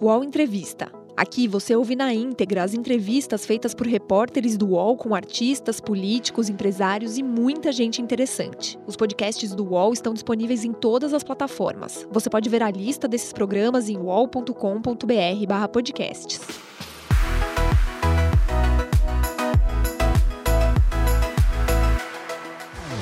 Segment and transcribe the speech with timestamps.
[0.00, 0.92] UOL Entrevista.
[1.16, 6.48] Aqui você ouve na íntegra as entrevistas feitas por repórteres do UOL com artistas, políticos,
[6.48, 8.78] empresários e muita gente interessante.
[8.86, 12.06] Os podcasts do UOL estão disponíveis em todas as plataformas.
[12.12, 16.40] Você pode ver a lista desses programas em uol.com.br/podcasts.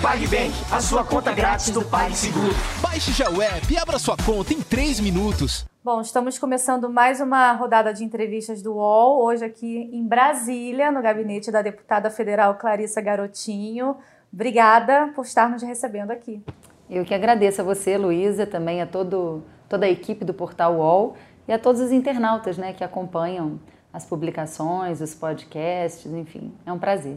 [0.00, 2.54] PagBank, a sua conta grátis do PagSeguro.
[2.80, 5.66] Baixe já o app e abra sua conta em 3 minutos.
[5.86, 11.00] Bom, estamos começando mais uma rodada de entrevistas do UOL, hoje aqui em Brasília, no
[11.00, 13.96] gabinete da deputada federal Clarissa Garotinho.
[14.32, 16.42] Obrigada por estar nos recebendo aqui.
[16.90, 21.14] Eu que agradeço a você, Luísa, também a todo, toda a equipe do Portal UOL
[21.46, 23.60] e a todos os internautas né, que acompanham
[23.92, 27.16] as publicações, os podcasts, enfim, é um prazer.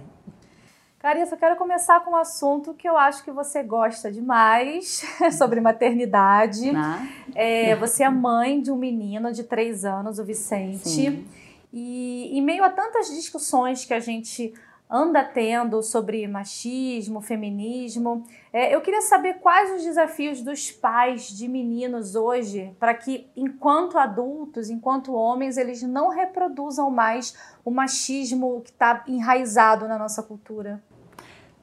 [1.00, 5.62] Clarissa, eu quero começar com um assunto que eu acho que você gosta demais, sobre
[5.62, 6.72] maternidade.
[6.76, 7.08] Ah.
[7.34, 10.90] É, você é mãe de um menino de três anos, o Vicente.
[10.90, 11.26] Sim.
[11.72, 14.54] E em meio a tantas discussões que a gente
[14.90, 21.48] anda tendo sobre machismo, feminismo, é, eu queria saber quais os desafios dos pais de
[21.48, 28.72] meninos hoje para que, enquanto adultos, enquanto homens, eles não reproduzam mais o machismo que
[28.72, 30.82] está enraizado na nossa cultura.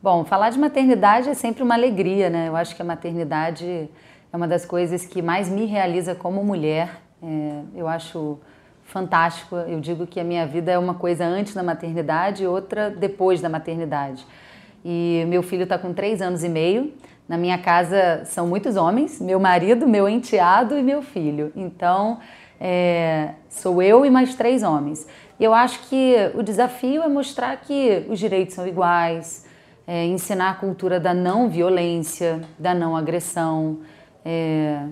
[0.02, 2.48] Bom, falar de maternidade é sempre uma alegria, né?
[2.48, 3.89] Eu acho que a maternidade
[4.30, 7.00] é uma das coisas que mais me realiza como mulher.
[7.22, 8.39] É, eu acho
[8.84, 9.56] fantástico.
[9.56, 13.41] Eu digo que a minha vida é uma coisa antes da maternidade e outra depois
[13.41, 14.24] da maternidade.
[14.84, 16.92] E meu filho está com três anos e meio.
[17.27, 21.50] Na minha casa são muitos homens: meu marido, meu enteado e meu filho.
[21.56, 22.19] Então,
[22.61, 25.06] é, sou eu e mais três homens.
[25.41, 29.45] E eu acho que o desafio é mostrar que os direitos são iguais,
[29.87, 33.81] é, ensinar a cultura da não violência, da não agressão.
[34.25, 34.84] É,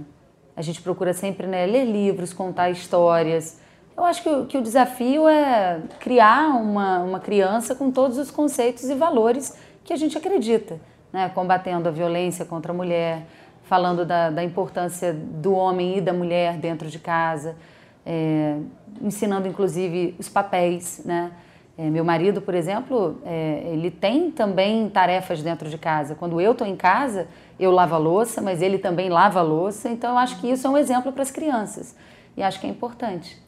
[0.57, 3.59] a gente procura sempre né, ler livros, contar histórias.
[3.97, 8.85] Eu acho que, que o desafio é criar uma, uma criança com todos os conceitos
[8.85, 10.81] e valores que a gente acredita,
[11.13, 11.29] né?
[11.35, 13.27] combatendo a violência contra a mulher,
[13.65, 17.57] falando da, da importância do homem e da mulher dentro de casa,
[18.05, 18.57] é,
[19.01, 21.33] ensinando inclusive os papéis, né?
[21.77, 26.15] É, meu marido, por exemplo, é, ele tem também tarefas dentro de casa.
[26.15, 27.27] Quando eu estou em casa,
[27.59, 29.89] eu lavo a louça, mas ele também lava a louça.
[29.89, 31.97] Então, eu acho que isso é um exemplo para as crianças.
[32.37, 33.43] E acho que é importante.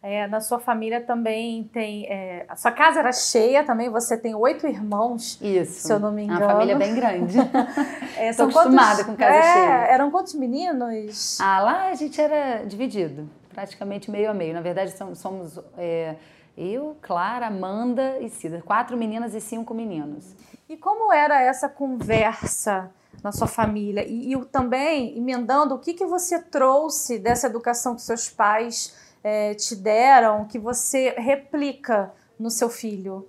[0.00, 2.06] É, na sua família também tem.
[2.06, 5.38] É, a sua casa era cheia também, você tem oito irmãos.
[5.42, 5.86] Isso.
[5.86, 6.40] Se eu não me engano.
[6.40, 7.36] Uma família bem grande.
[8.16, 9.92] é, Estou acostumada com casa é, cheia.
[9.92, 11.38] Eram quantos meninos?
[11.40, 14.54] Ah, lá a gente era dividido, praticamente meio a meio.
[14.54, 15.58] Na verdade, somos.
[15.76, 16.14] É,
[16.58, 18.60] eu, Clara, Amanda e Cida.
[18.64, 20.34] Quatro meninas e cinco meninos.
[20.68, 22.90] E como era essa conversa
[23.22, 24.04] na sua família?
[24.06, 29.54] E, e também, emendando, o que, que você trouxe dessa educação que seus pais é,
[29.54, 33.26] te deram, que você replica no seu filho?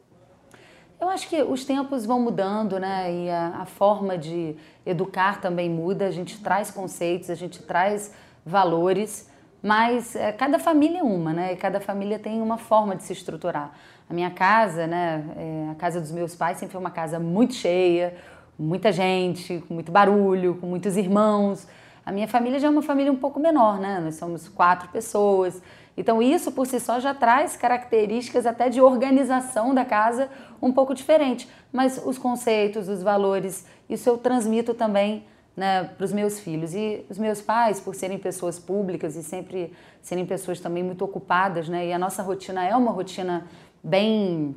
[0.99, 3.13] Eu acho que os tempos vão mudando, né?
[3.13, 6.07] E a, a forma de educar também muda.
[6.07, 8.11] A gente traz conceitos, a gente traz
[8.45, 9.29] valores.
[9.61, 11.53] Mas é, cada família é uma, né?
[11.53, 13.71] E cada família tem uma forma de se estruturar.
[14.09, 15.23] A minha casa, né?
[15.35, 18.15] É, a casa dos meus pais sempre foi uma casa muito cheia,
[18.57, 21.67] muita gente, com muito barulho, com muitos irmãos.
[22.05, 23.99] A minha família já é uma família um pouco menor, né?
[23.99, 25.61] Nós somos quatro pessoas.
[25.97, 30.29] Então isso por si só já traz características até de organização da casa
[30.61, 31.49] um pouco diferente.
[31.73, 35.25] Mas os conceitos, os valores, isso eu transmito também
[35.59, 36.73] né, para os meus filhos.
[36.73, 41.67] E os meus pais, por serem pessoas públicas e sempre serem pessoas também muito ocupadas,
[41.67, 43.45] né, e a nossa rotina é uma rotina
[43.83, 44.55] bem,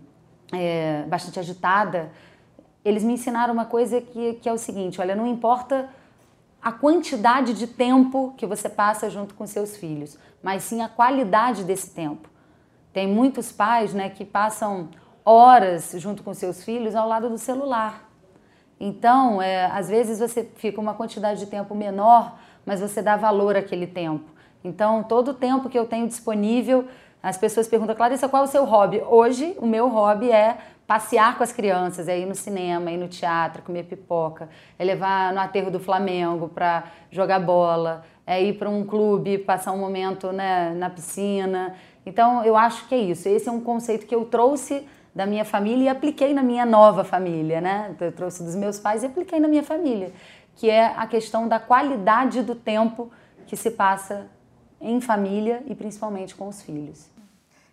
[0.52, 2.12] é, bastante agitada,
[2.84, 5.88] eles me ensinaram uma coisa que, que é o seguinte: olha, não importa
[6.62, 11.64] a quantidade de tempo que você passa junto com seus filhos, mas sim a qualidade
[11.64, 12.28] desse tempo.
[12.92, 14.88] Tem muitos pais né, que passam
[15.24, 18.11] horas junto com seus filhos ao lado do celular.
[18.84, 23.56] Então, é, às vezes você fica uma quantidade de tempo menor, mas você dá valor
[23.56, 24.28] àquele tempo.
[24.64, 26.88] Então, todo o tempo que eu tenho disponível,
[27.22, 29.00] as pessoas perguntam, Clarissa, qual é o seu hobby?
[29.06, 33.06] Hoje, o meu hobby é passear com as crianças, é ir no cinema, ir no
[33.06, 38.68] teatro, comer pipoca, é levar no aterro do Flamengo para jogar bola, é ir para
[38.68, 41.76] um clube, passar um momento né, na piscina.
[42.04, 43.28] Então, eu acho que é isso.
[43.28, 47.04] Esse é um conceito que eu trouxe da minha família e apliquei na minha nova
[47.04, 47.94] família, né?
[48.00, 50.12] Eu trouxe dos meus pais e apliquei na minha família,
[50.56, 53.10] que é a questão da qualidade do tempo
[53.46, 54.26] que se passa
[54.80, 57.10] em família e principalmente com os filhos.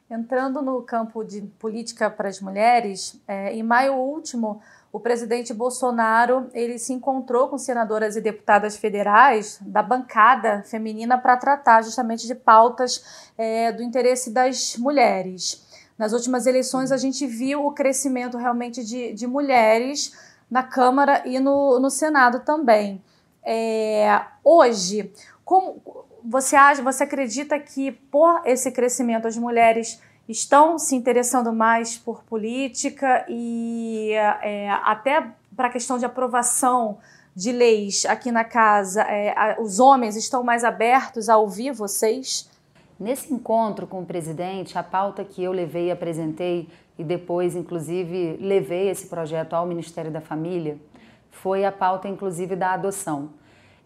[0.10, 4.60] Entrando no campo de política para as mulheres, é, em maio último,
[4.92, 11.38] o presidente Bolsonaro ele se encontrou com senadoras e deputadas federais da bancada feminina para
[11.38, 15.69] tratar justamente de pautas é, do interesse das mulheres.
[16.00, 20.18] Nas últimas eleições, a gente viu o crescimento realmente de, de mulheres
[20.50, 23.04] na Câmara e no, no Senado também.
[23.44, 25.12] É, hoje,
[25.44, 25.82] como
[26.24, 32.24] você acha, você acredita que por esse crescimento as mulheres estão se interessando mais por
[32.24, 34.12] política e
[34.42, 37.00] é, até para a questão de aprovação
[37.36, 42.49] de leis aqui na casa, é, os homens estão mais abertos a ouvir vocês?
[43.00, 46.68] Nesse encontro com o presidente, a pauta que eu levei apresentei
[46.98, 50.78] e depois, inclusive, levei esse projeto ao Ministério da Família
[51.32, 53.30] foi a pauta, inclusive, da adoção.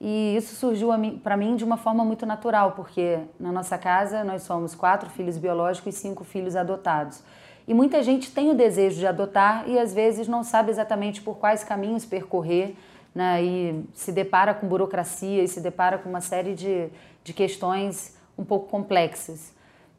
[0.01, 0.89] E isso surgiu
[1.21, 5.38] para mim de uma forma muito natural, porque na nossa casa nós somos quatro filhos
[5.38, 7.24] biológicos e cinco filhos adotados.
[7.68, 11.38] E muita gente tem o desejo de adotar e às vezes não sabe exatamente por
[11.38, 12.75] quais caminhos percorrer,
[13.15, 13.42] né?
[13.44, 16.89] e se depara com burocracia e se depara com uma série de,
[17.24, 19.53] de questões um pouco complexas.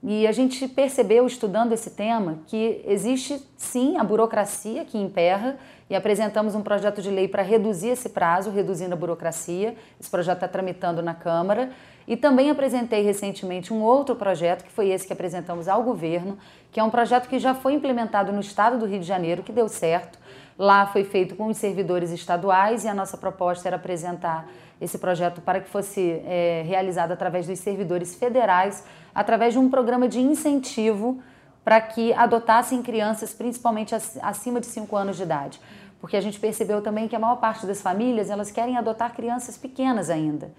[0.07, 5.57] E a gente percebeu, estudando esse tema, que existe sim a burocracia que emperra
[5.89, 9.75] e apresentamos um projeto de lei para reduzir esse prazo, reduzindo a burocracia.
[9.99, 11.71] Esse projeto está tramitando na Câmara.
[12.07, 16.37] E também apresentei recentemente um outro projeto, que foi esse que apresentamos ao governo,
[16.71, 19.53] que é um projeto que já foi implementado no estado do Rio de Janeiro, que
[19.53, 20.19] deu certo.
[20.59, 24.47] Lá foi feito com os servidores estaduais e a nossa proposta era apresentar
[24.81, 28.85] esse projeto para que fosse é, realizado através dos servidores federais,
[29.15, 31.23] através de um programa de incentivo
[31.65, 35.61] para que adotassem crianças, principalmente acima de 5 anos de idade.
[36.01, 39.57] Porque a gente percebeu também que a maior parte das famílias elas querem adotar crianças
[39.57, 40.53] pequenas ainda.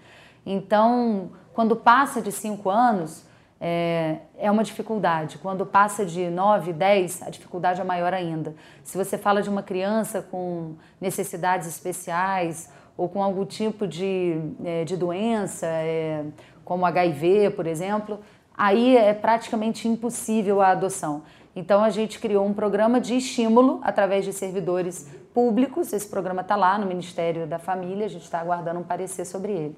[0.44, 3.24] Então, quando passa de 5 anos,
[3.60, 5.38] é, é, uma dificuldade.
[5.38, 8.54] Quando passa de 9, 10, a dificuldade é maior ainda.
[8.84, 14.84] Se você fala de uma criança com necessidades especiais ou com algum tipo de, é,
[14.84, 16.24] de doença, é,
[16.64, 18.20] como HIV, por exemplo,
[18.56, 21.22] aí é praticamente impossível a adoção.
[21.54, 25.92] Então a gente criou um programa de estímulo através de servidores públicos.
[25.92, 29.52] Esse programa está lá no Ministério da Família, a gente está aguardando um parecer sobre
[29.52, 29.76] ele.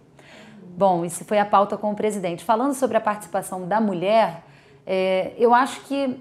[0.76, 2.44] Bom, isso foi a pauta com o presidente.
[2.44, 4.42] Falando sobre a participação da mulher,
[4.86, 6.20] é, eu acho que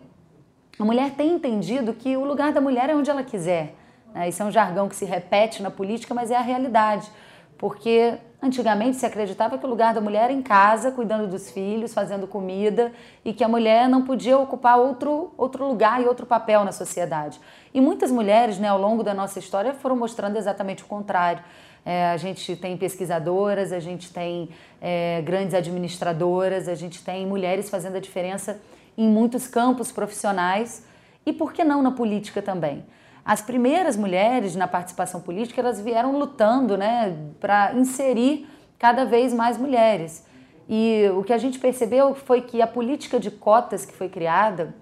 [0.79, 3.75] a mulher tem entendido que o lugar da mulher é onde ela quiser.
[4.13, 4.29] Né?
[4.29, 7.09] Isso é um jargão que se repete na política, mas é a realidade.
[7.57, 11.93] Porque antigamente se acreditava que o lugar da mulher era em casa, cuidando dos filhos,
[11.93, 12.91] fazendo comida,
[13.25, 17.39] e que a mulher não podia ocupar outro, outro lugar e outro papel na sociedade.
[17.73, 21.43] E muitas mulheres, né, ao longo da nossa história, foram mostrando exatamente o contrário.
[21.83, 24.49] É, a gente tem pesquisadoras, a gente tem
[24.81, 28.59] é, grandes administradoras, a gente tem mulheres fazendo a diferença
[28.97, 30.85] em muitos campos profissionais
[31.25, 32.83] e, por que não, na política também.
[33.27, 38.47] As primeiras mulheres na participação política, elas vieram lutando né, para inserir
[38.79, 40.25] cada vez mais mulheres.
[40.69, 44.73] E o que a gente percebeu foi que a política de cotas que foi criada,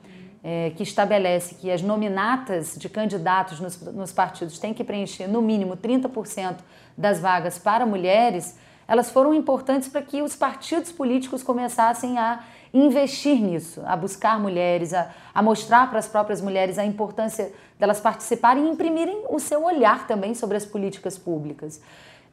[0.44, 5.42] é, que estabelece que as nominatas de candidatos nos, nos partidos têm que preencher no
[5.42, 6.58] mínimo 30%
[6.96, 13.42] das vagas para mulheres, elas foram importantes para que os partidos políticos começassem a investir
[13.42, 18.66] nisso, a buscar mulheres, a, a mostrar para as próprias mulheres a importância delas participarem
[18.66, 21.82] e imprimirem o seu olhar também sobre as políticas públicas.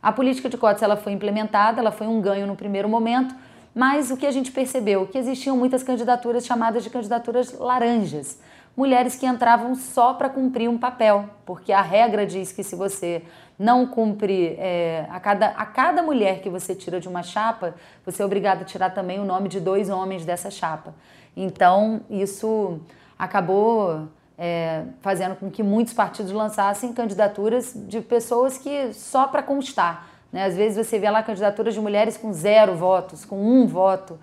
[0.02, 3.34] A política de cotas ela foi implementada, ela foi um ganho no primeiro momento,
[3.74, 5.06] mas o que a gente percebeu?
[5.06, 8.38] Que existiam muitas candidaturas chamadas de candidaturas laranjas.
[8.76, 13.22] Mulheres que entravam só para cumprir um papel, porque a regra diz que se você
[13.58, 18.22] não cumpre é, a, cada, a cada mulher que você tira de uma chapa, você
[18.22, 20.94] é obrigado a tirar também o nome de dois homens dessa chapa.
[21.36, 22.80] Então, isso
[23.18, 24.08] acabou
[24.44, 30.08] é, fazendo com que muitos partidos lançassem candidaturas de pessoas que só para constar.
[30.32, 30.44] Né?
[30.44, 34.18] Às vezes você vê lá candidaturas de mulheres com zero votos, com um voto.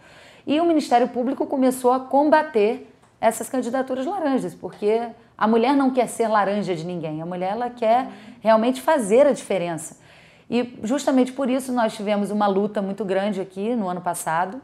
[0.46, 5.08] E o Ministério Público começou a combater essas candidaturas laranjas, porque
[5.38, 8.10] a mulher não quer ser laranja de ninguém, a mulher ela quer
[8.42, 10.02] realmente fazer a diferença.
[10.50, 14.62] E justamente por isso nós tivemos uma luta muito grande aqui no ano passado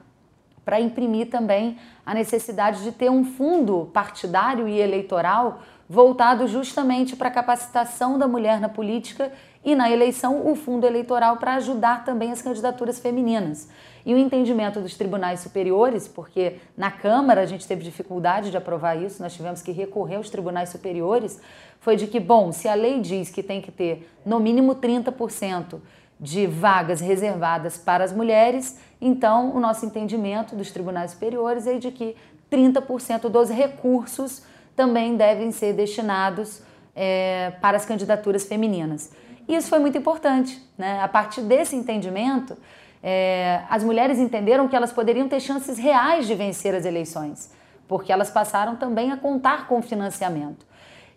[0.65, 7.29] para imprimir também a necessidade de ter um fundo partidário e eleitoral voltado justamente para
[7.29, 9.31] a capacitação da mulher na política
[9.63, 13.69] e na eleição o fundo eleitoral para ajudar também as candidaturas femininas.
[14.05, 18.95] E o entendimento dos tribunais superiores, porque na Câmara a gente teve dificuldade de aprovar
[18.95, 21.41] isso, nós tivemos que recorrer aos tribunais superiores,
[21.79, 25.79] foi de que, bom, se a lei diz que tem que ter no mínimo 30%
[26.19, 31.91] de vagas reservadas para as mulheres, então o nosso entendimento dos tribunais superiores é de
[31.91, 32.15] que
[32.51, 34.43] 30% dos recursos
[34.75, 36.61] também devem ser destinados
[36.95, 39.11] é, para as candidaturas femininas.
[39.47, 40.61] E isso foi muito importante.
[40.77, 40.99] Né?
[41.01, 42.57] A partir desse entendimento,
[43.03, 47.51] é, as mulheres entenderam que elas poderiam ter chances reais de vencer as eleições,
[47.87, 50.65] porque elas passaram também a contar com financiamento.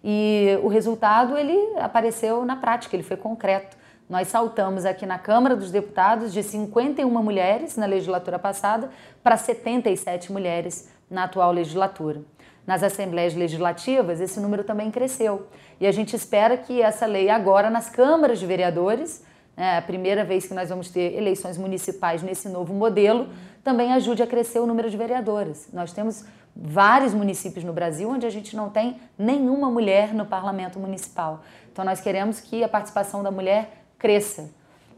[0.04, 3.77] E o resultado ele apareceu na prática, ele foi concreto.
[4.08, 8.88] Nós saltamos aqui na Câmara dos Deputados de 51 mulheres na legislatura passada
[9.22, 12.22] para 77 mulheres na atual legislatura.
[12.66, 15.48] Nas assembleias legislativas, esse número também cresceu.
[15.78, 19.22] E a gente espera que essa lei, agora nas câmaras de vereadores,
[19.54, 23.28] é a primeira vez que nós vamos ter eleições municipais nesse novo modelo,
[23.62, 25.68] também ajude a crescer o número de vereadores.
[25.70, 26.24] Nós temos
[26.56, 31.42] vários municípios no Brasil onde a gente não tem nenhuma mulher no parlamento municipal.
[31.70, 34.50] Então nós queremos que a participação da mulher cresça.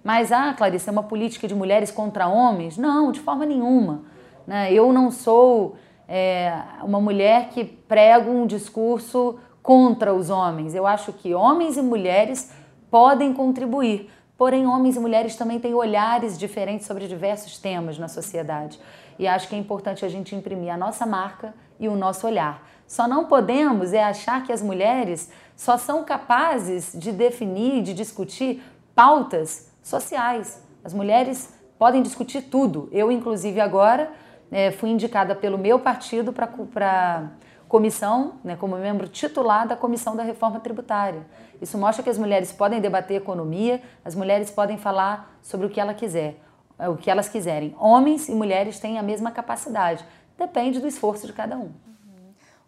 [0.03, 2.77] Mas, ah, Clarice, é uma política de mulheres contra homens?
[2.77, 4.03] Não, de forma nenhuma.
[4.47, 4.73] Né?
[4.73, 5.77] Eu não sou
[6.09, 6.53] é,
[6.83, 10.75] uma mulher que prega um discurso contra os homens.
[10.75, 12.51] Eu acho que homens e mulheres
[12.91, 14.11] podem contribuir.
[14.37, 18.81] Porém, homens e mulheres também têm olhares diferentes sobre diversos temas na sociedade.
[19.19, 22.67] E acho que é importante a gente imprimir a nossa marca e o nosso olhar.
[22.87, 28.63] Só não podemos é achar que as mulheres só são capazes de definir, de discutir
[28.95, 30.63] pautas sociais.
[30.85, 32.89] As mulheres podem discutir tudo.
[32.93, 34.11] Eu, inclusive, agora
[34.51, 37.31] é, fui indicada pelo meu partido para
[37.69, 41.25] comissão, né, como membro titular da Comissão da Reforma Tributária.
[41.63, 45.81] Isso mostra que as mulheres podem debater economia, as mulheres podem falar sobre o que
[45.81, 46.41] ela quiser,
[46.79, 47.75] é, o que elas quiserem.
[47.79, 50.05] Homens e mulheres têm a mesma capacidade.
[50.37, 51.71] Depende do esforço de cada um.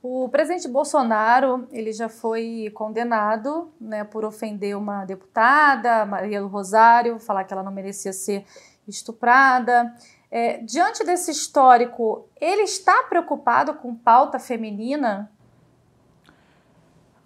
[0.02, 7.20] O presidente Bolsonaro ele já foi condenado né, por ofender uma deputada, Maria do Rosário,
[7.20, 8.44] falar que ela não merecia ser
[8.88, 9.94] estuprada.
[10.28, 15.30] É, diante desse histórico, ele está preocupado com pauta feminina?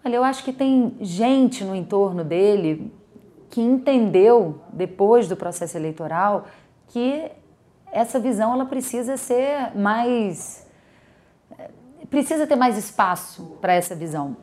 [0.04, 2.92] Olha, eu acho que tem gente no entorno dele
[3.48, 6.46] que entendeu, depois do processo eleitoral,
[6.88, 7.30] que
[7.90, 10.65] essa visão ela precisa ser mais.
[12.10, 14.36] Precisa ter mais espaço para essa visão.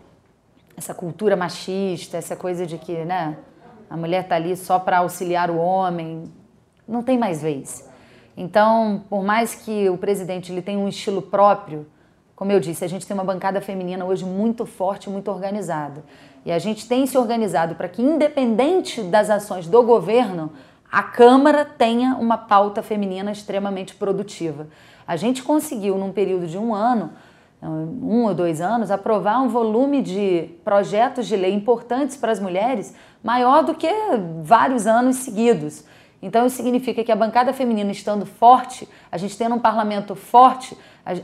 [0.75, 3.38] Essa cultura machista, essa coisa de que né,
[3.89, 6.24] a mulher está ali só para auxiliar o homem,
[6.88, 7.88] não tem mais vez.
[8.36, 11.86] Então, por mais que o presidente ele tenha um estilo próprio,
[12.36, 16.03] como eu disse, a gente tem uma bancada feminina hoje muito forte, muito organizada.
[16.45, 20.51] E a gente tem se organizado para que, independente das ações do governo,
[20.91, 24.67] a Câmara tenha uma pauta feminina extremamente produtiva.
[25.07, 27.12] A gente conseguiu, num período de um ano,
[27.70, 32.93] um ou dois anos, aprovar um volume de projetos de lei importantes para as mulheres
[33.24, 33.89] maior do que
[34.43, 35.86] vários anos seguidos.
[36.22, 40.77] Então, isso significa que a bancada feminina estando forte, a gente tendo um parlamento forte,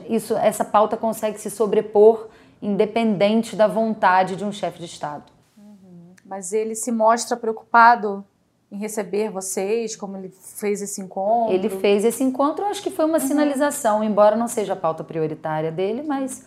[0.09, 2.27] isso, essa pauta consegue se sobrepor
[2.61, 5.23] independente da vontade de um chefe de Estado.
[5.57, 6.13] Uhum.
[6.25, 8.25] Mas ele se mostra preocupado
[8.71, 11.53] em receber vocês, como ele fez esse encontro?
[11.53, 13.27] Ele fez esse encontro, acho que foi uma uhum.
[13.27, 16.45] sinalização, embora não seja a pauta prioritária dele, mas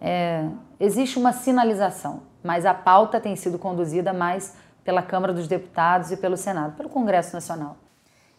[0.00, 0.46] é,
[0.78, 2.22] existe uma sinalização.
[2.42, 6.88] Mas a pauta tem sido conduzida mais pela Câmara dos Deputados e pelo Senado, pelo
[6.88, 7.76] Congresso Nacional.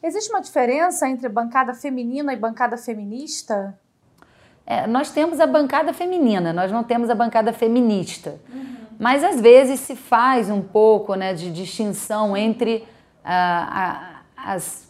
[0.02, 3.80] Existe uma diferença entre bancada feminina e bancada feminista?
[4.66, 8.40] É, nós temos a bancada feminina, nós não temos a bancada feminista.
[8.54, 8.75] Uhum.
[9.00, 12.86] Mas às vezes se faz um pouco né, de distinção entre
[13.24, 14.88] ah, as,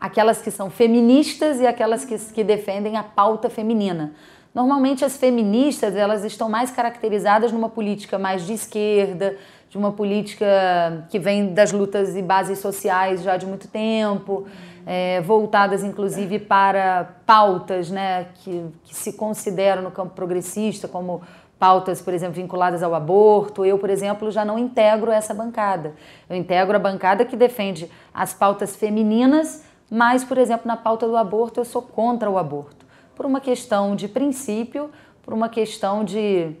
[0.00, 4.12] aquelas que são feministas e aquelas que, que defendem a pauta feminina.
[4.54, 9.36] Normalmente as feministas elas estão mais caracterizadas numa política mais de esquerda,
[9.68, 14.46] de uma política que vem das lutas e bases sociais já de muito tempo,
[14.86, 21.22] é, voltadas inclusive para pautas né, que, que se consideram no campo progressista, como
[21.58, 23.64] pautas, por exemplo, vinculadas ao aborto.
[23.64, 25.94] Eu, por exemplo, já não integro essa bancada.
[26.28, 31.16] Eu integro a bancada que defende as pautas femininas, mas, por exemplo, na pauta do
[31.16, 32.84] aborto, eu sou contra o aborto.
[33.14, 34.90] Por uma questão de princípio,
[35.22, 36.54] por uma questão de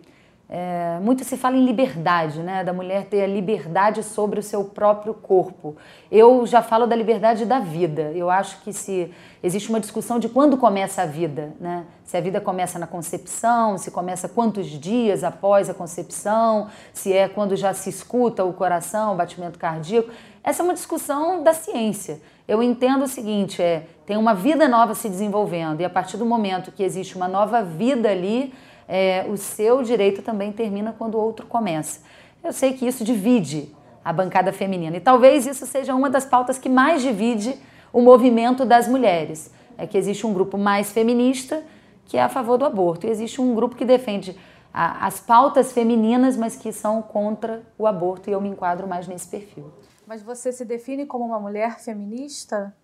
[0.48, 2.62] é, muito se fala em liberdade, né?
[2.62, 5.74] Da mulher ter a liberdade sobre o seu próprio corpo.
[6.12, 8.12] Eu já falo da liberdade da vida.
[8.14, 9.10] Eu acho que se
[9.42, 11.86] existe uma discussão de quando começa a vida, né?
[12.04, 17.26] Se a vida começa na concepção, se começa quantos dias após a concepção, se é
[17.26, 20.10] quando já se escuta o coração, o batimento cardíaco.
[20.42, 22.20] Essa é uma discussão da ciência.
[22.46, 26.26] Eu entendo o seguinte, é, tem uma vida nova se desenvolvendo e a partir do
[26.26, 28.52] momento que existe uma nova vida ali,
[28.88, 32.00] é, o seu direito também termina quando o outro começa.
[32.42, 33.74] Eu sei que isso divide
[34.04, 37.58] a bancada feminina e talvez isso seja uma das pautas que mais divide
[37.92, 39.50] o movimento das mulheres.
[39.78, 41.62] É que existe um grupo mais feminista
[42.06, 43.06] que é a favor do aborto.
[43.06, 44.36] E existe um grupo que defende
[44.72, 49.06] a, as pautas femininas, mas que são contra o aborto, e eu me enquadro mais
[49.06, 49.72] nesse perfil.
[50.06, 52.74] Mas você se define como uma mulher feminista?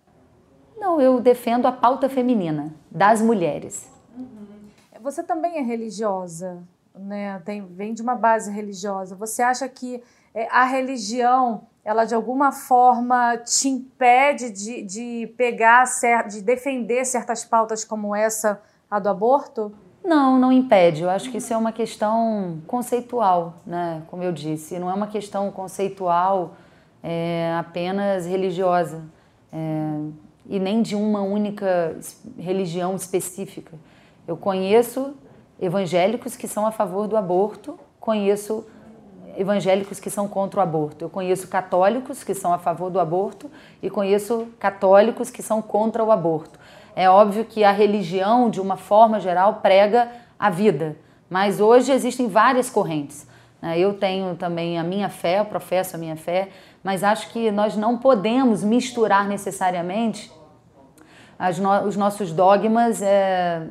[0.77, 3.89] Não, eu defendo a pauta feminina das mulheres.
[5.01, 6.61] Você também é religiosa,
[6.93, 7.41] né?
[7.43, 9.15] Tem, vem de uma base religiosa.
[9.15, 10.01] Você acha que
[10.33, 15.85] é, a religião, ela de alguma forma te impede de, de pegar,
[16.29, 19.73] de defender certas pautas como essa, a do aborto?
[20.03, 21.01] Não, não impede.
[21.01, 24.03] Eu acho que isso é uma questão conceitual, né?
[24.07, 26.55] Como eu disse, não é uma questão conceitual
[27.01, 29.03] é, apenas religiosa.
[29.51, 31.97] É, e nem de uma única
[32.37, 33.77] religião específica.
[34.31, 35.13] Eu conheço
[35.59, 38.65] evangélicos que são a favor do aborto, conheço
[39.35, 41.03] evangélicos que são contra o aborto.
[41.03, 43.51] Eu conheço católicos que são a favor do aborto
[43.83, 46.57] e conheço católicos que são contra o aborto.
[46.95, 50.09] É óbvio que a religião, de uma forma geral, prega
[50.39, 50.95] a vida,
[51.29, 53.27] mas hoje existem várias correntes.
[53.61, 53.77] Né?
[53.77, 56.47] Eu tenho também a minha fé, eu professo a minha fé,
[56.81, 60.31] mas acho que nós não podemos misturar necessariamente
[61.85, 63.67] os nossos dogmas é,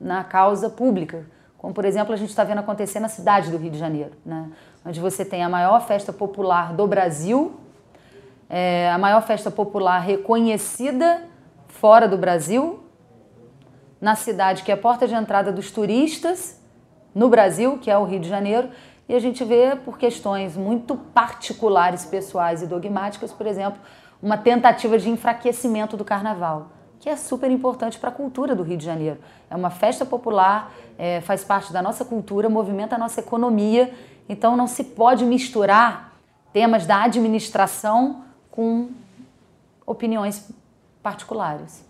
[0.00, 1.26] na causa pública.
[1.56, 4.50] Como, por exemplo, a gente está vendo acontecer na cidade do Rio de Janeiro, né?
[4.84, 7.58] onde você tem a maior festa popular do Brasil,
[8.48, 11.24] é, a maior festa popular reconhecida
[11.66, 12.84] fora do Brasil,
[14.00, 16.60] na cidade que é a porta de entrada dos turistas
[17.14, 18.70] no Brasil, que é o Rio de Janeiro,
[19.08, 23.80] e a gente vê por questões muito particulares, pessoais e dogmáticas, por exemplo,
[24.22, 26.68] uma tentativa de enfraquecimento do carnaval,
[27.00, 29.18] que é super importante para a cultura do Rio de Janeiro.
[29.48, 33.94] É uma festa popular, é, faz parte da nossa cultura, movimenta a nossa economia,
[34.28, 36.12] então não se pode misturar
[36.52, 38.90] temas da administração com
[39.86, 40.50] opiniões
[41.02, 41.86] particulares.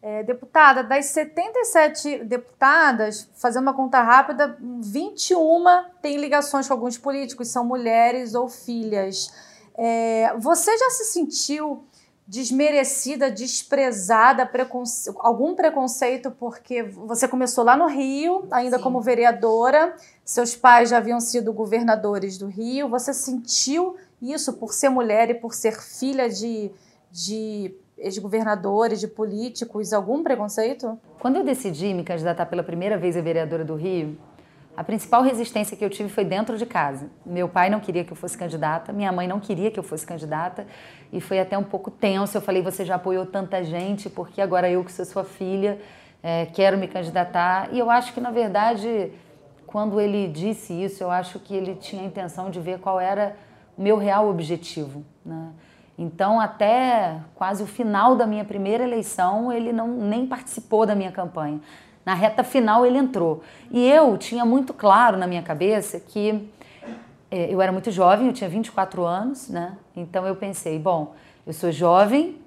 [0.00, 5.64] É, deputada, das 77 deputadas, fazendo uma conta rápida, 21
[6.02, 9.32] têm ligações com alguns políticos, são mulheres ou filhas.
[9.74, 11.84] É, você já se sentiu
[12.26, 15.12] desmerecida, desprezada, preconce...
[15.18, 18.82] algum preconceito porque você começou lá no Rio, ainda Sim.
[18.82, 19.94] como vereadora,
[20.24, 22.88] seus pais já haviam sido governadores do Rio.
[22.88, 26.70] Você sentiu isso por ser mulher e por ser filha de,
[27.10, 30.98] de de governadores, de políticos, algum preconceito?
[31.20, 34.18] Quando eu decidi me candidatar pela primeira vez a vereadora do Rio,
[34.76, 37.08] a principal resistência que eu tive foi dentro de casa.
[37.24, 40.04] Meu pai não queria que eu fosse candidata, minha mãe não queria que eu fosse
[40.04, 40.66] candidata
[41.12, 42.36] e foi até um pouco tenso.
[42.36, 45.80] Eu falei: você já apoiou tanta gente, porque agora eu, que sou sua filha,
[46.22, 47.68] é, quero me candidatar.
[47.72, 49.12] E eu acho que, na verdade,
[49.66, 53.36] quando ele disse isso, eu acho que ele tinha a intenção de ver qual era
[53.76, 55.04] o meu real objetivo.
[55.24, 55.50] Né?
[55.96, 61.12] Então, até quase o final da minha primeira eleição, ele não nem participou da minha
[61.12, 61.60] campanha.
[62.04, 63.42] Na reta final, ele entrou.
[63.70, 66.48] E eu tinha muito claro na minha cabeça que
[67.30, 69.76] é, eu era muito jovem, eu tinha 24 anos, né?
[69.96, 71.14] Então, eu pensei: bom,
[71.46, 72.38] eu sou jovem,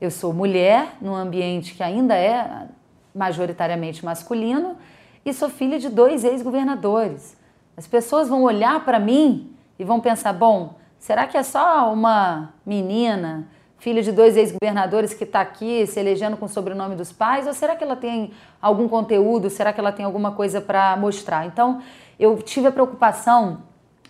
[0.00, 2.66] eu sou mulher, num ambiente que ainda é
[3.14, 4.76] majoritariamente masculino,
[5.24, 7.36] e sou filha de dois ex-governadores.
[7.76, 12.52] As pessoas vão olhar para mim e vão pensar: bom Será que é só uma
[12.64, 13.46] menina,
[13.78, 17.46] filha de dois ex-governadores que está aqui se elegendo com o sobrenome dos pais?
[17.46, 19.50] Ou será que ela tem algum conteúdo?
[19.50, 21.46] Será que ela tem alguma coisa para mostrar?
[21.46, 21.82] Então,
[22.18, 23.62] eu tive a preocupação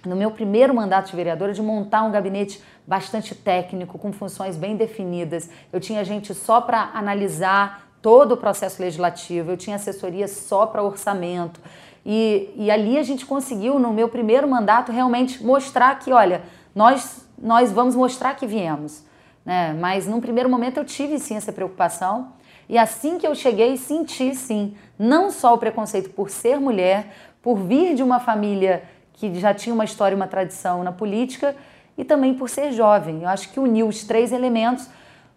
[0.05, 4.77] no meu primeiro mandato de vereadora de montar um gabinete bastante técnico, com funções bem
[4.77, 5.51] definidas.
[5.73, 10.83] Eu tinha gente só para analisar todo o processo legislativo, eu tinha assessoria só para
[10.83, 11.61] orçamento.
[12.05, 17.27] E, e ali a gente conseguiu, no meu primeiro mandato, realmente mostrar que, olha, nós,
[17.37, 19.05] nós vamos mostrar que viemos.
[19.47, 19.73] Né?
[19.79, 22.33] Mas num primeiro momento eu tive sim essa preocupação.
[22.69, 27.57] E assim que eu cheguei, senti sim, não só o preconceito por ser mulher, por
[27.57, 28.83] vir de uma família
[29.13, 31.55] que já tinha uma história e uma tradição na política,
[31.97, 33.23] e também por ser jovem.
[33.23, 34.91] Eu acho que uniu os três elementos,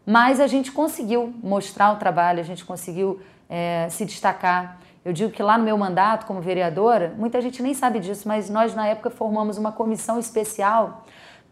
[0.05, 4.79] mas a gente conseguiu mostrar o trabalho, a gente conseguiu é, se destacar.
[5.05, 8.49] Eu digo que lá no meu mandato como vereadora, muita gente nem sabe disso, mas
[8.49, 11.05] nós na época formamos uma comissão especial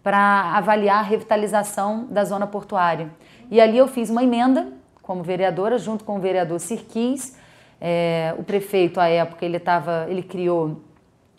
[0.07, 3.09] para avaliar a revitalização da zona portuária.
[3.51, 7.35] E ali eu fiz uma emenda como vereadora, junto com o vereador Sirquis.
[7.81, 10.79] É, o prefeito, à época, ele, tava, ele criou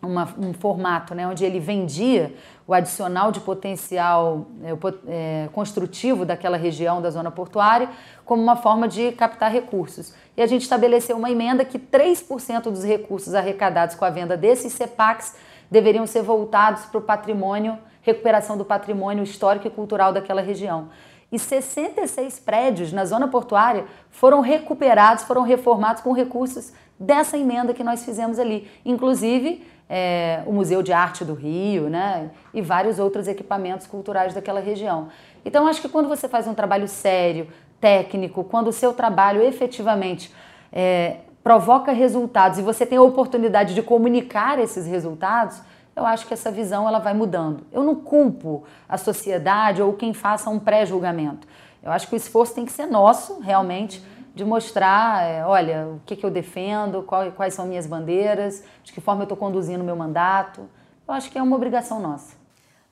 [0.02, 2.34] uma, um formato né, onde ele vendia
[2.66, 4.74] o adicional de potencial é,
[5.08, 7.88] é, construtivo daquela região da zona portuária
[8.22, 10.12] como uma forma de captar recursos.
[10.36, 14.74] E a gente estabeleceu uma emenda que 3% dos recursos arrecadados com a venda desses
[14.74, 15.36] CEPACs
[15.70, 20.88] deveriam ser voltados para o patrimônio recuperação do patrimônio histórico e cultural daquela região.
[21.30, 27.84] E 66 prédios na zona portuária foram recuperados, foram reformados com recursos dessa emenda que
[27.84, 28.68] nós fizemos ali.
[28.84, 32.30] Inclusive, é, o Museu de Arte do Rio, né?
[32.52, 35.08] E vários outros equipamentos culturais daquela região.
[35.44, 37.48] Então, acho que quando você faz um trabalho sério,
[37.80, 40.34] técnico, quando o seu trabalho efetivamente
[40.72, 45.60] é, provoca resultados e você tem a oportunidade de comunicar esses resultados,
[45.98, 47.66] eu acho que essa visão ela vai mudando.
[47.72, 51.46] Eu não culpo a sociedade ou quem faça um pré-julgamento.
[51.82, 54.00] Eu acho que o esforço tem que ser nosso, realmente,
[54.32, 58.92] de mostrar, é, olha, o que, que eu defendo, qual, quais são minhas bandeiras, de
[58.92, 60.68] que forma eu estou conduzindo o meu mandato.
[61.06, 62.36] Eu acho que é uma obrigação nossa.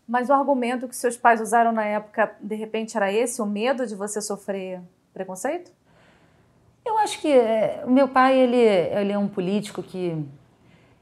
[0.08, 3.86] Mas o argumento que seus pais usaram na época, de repente, era esse, o medo
[3.86, 4.80] de você sofrer
[5.14, 5.70] preconceito?
[6.84, 10.26] Eu acho que é, o meu pai, ele, ele é um político que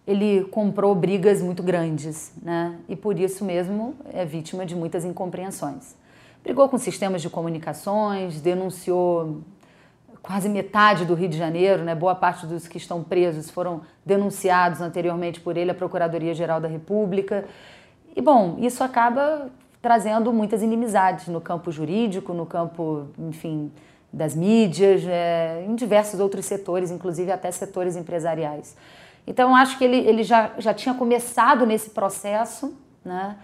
[0.07, 2.77] ele comprou brigas muito grandes, né?
[2.89, 5.97] E por isso mesmo é vítima de muitas incompreensões.
[6.43, 9.41] Brigou com sistemas de comunicações, denunciou
[10.21, 11.95] quase metade do Rio de Janeiro, né?
[11.95, 17.47] Boa parte dos que estão presos foram denunciados anteriormente por ele à Procuradoria-Geral da República.
[18.15, 23.71] E bom, isso acaba trazendo muitas inimizades no campo jurídico, no campo, enfim,
[24.13, 28.77] das mídias, é, em diversos outros setores, inclusive até setores empresariais.
[29.27, 33.37] Então, acho que ele, ele já, já tinha começado nesse processo, né?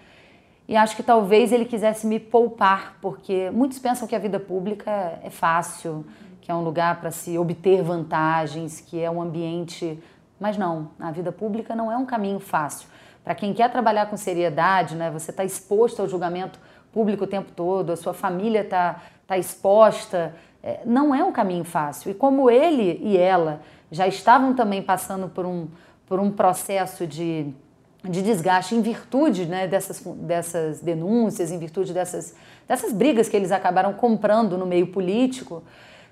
[0.67, 5.19] E acho que talvez ele quisesse me poupar, porque muitos pensam que a vida pública
[5.21, 6.05] é fácil,
[6.39, 10.01] que é um lugar para se obter vantagens, que é um ambiente.
[10.39, 12.87] Mas não, a vida pública não é um caminho fácil.
[13.23, 16.57] Para quem quer trabalhar com seriedade, né, você está exposto ao julgamento
[16.91, 21.63] público o tempo todo, a sua família está tá exposta, é, não é um caminho
[21.63, 22.11] fácil.
[22.11, 25.67] E como ele e ela já estavam também passando por um,
[26.07, 27.53] por um processo de,
[28.03, 32.33] de desgaste em virtude né, dessas, dessas denúncias, em virtude dessas,
[32.67, 35.61] dessas brigas que eles acabaram comprando no meio político,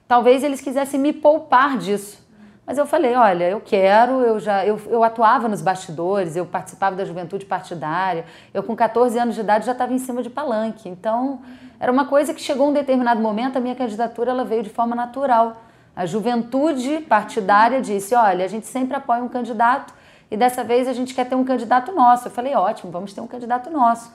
[0.08, 2.28] talvez eles quisessem me poupar disso.
[2.70, 6.96] Mas eu falei, olha, eu quero, eu já eu, eu atuava nos bastidores, eu participava
[6.96, 10.88] da juventude partidária, eu com 14 anos de idade já estava em cima de palanque.
[10.88, 11.42] Então,
[11.80, 14.96] era uma coisa que chegou um determinado momento, a minha candidatura ela veio de forma
[14.96, 15.63] natural.
[16.00, 19.94] A juventude partidária disse: olha, a gente sempre apoia um candidato
[20.32, 22.30] e dessa vez a gente quer ter um candidato nosso.
[22.30, 24.10] Eu falei: ótimo, vamos ter um candidato nosso.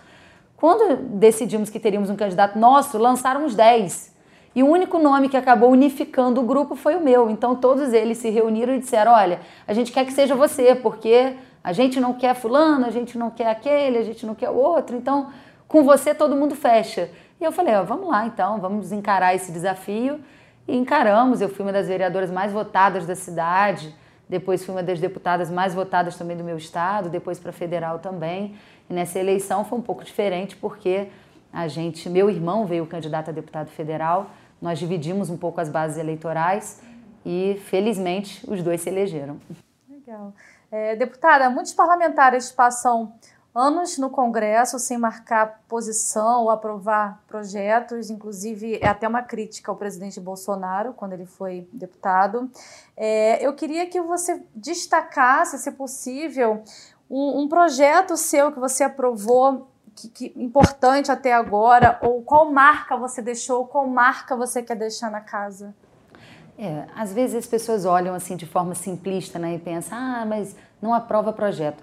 [0.57, 4.14] Quando decidimos que teríamos um candidato nosso, lançaram uns 10.
[4.55, 7.29] E o único nome que acabou unificando o grupo foi o meu.
[7.29, 11.37] Então todos eles se reuniram e disseram: olha, a gente quer que seja você, porque
[11.62, 14.57] a gente não quer fulano, a gente não quer aquele, a gente não quer o
[14.57, 14.97] outro.
[14.97, 15.29] Então,
[15.68, 17.11] com você todo mundo fecha.
[17.38, 20.18] E eu falei: oh, vamos lá então, vamos encarar esse desafio.
[20.66, 21.40] E encaramos.
[21.40, 23.94] Eu fui uma das vereadoras mais votadas da cidade,
[24.29, 28.57] depois fui uma das deputadas mais votadas também do meu estado, depois para federal também.
[28.88, 31.09] E nessa eleição foi um pouco diferente porque
[31.53, 34.31] a gente, meu irmão veio candidato a deputado federal
[34.64, 36.81] nós dividimos um pouco as bases eleitorais
[37.24, 39.38] e, felizmente, os dois se elegeram.
[39.87, 40.33] Legal.
[40.72, 43.12] É, deputada, muitos parlamentares passam
[43.55, 49.77] anos no Congresso sem marcar posição ou aprovar projetos, inclusive é até uma crítica ao
[49.77, 52.51] presidente Bolsonaro quando ele foi deputado.
[52.97, 56.62] É, eu queria que você destacasse, se possível,
[57.09, 61.99] um, um projeto seu que você aprovou que, que, importante até agora?
[62.03, 63.67] Ou qual marca você deixou?
[63.67, 65.75] Qual marca você quer deixar na casa?
[66.59, 70.55] É, às vezes as pessoas olham assim de forma simplista né, e pensam, ah, mas
[70.81, 71.83] não aprova projeto.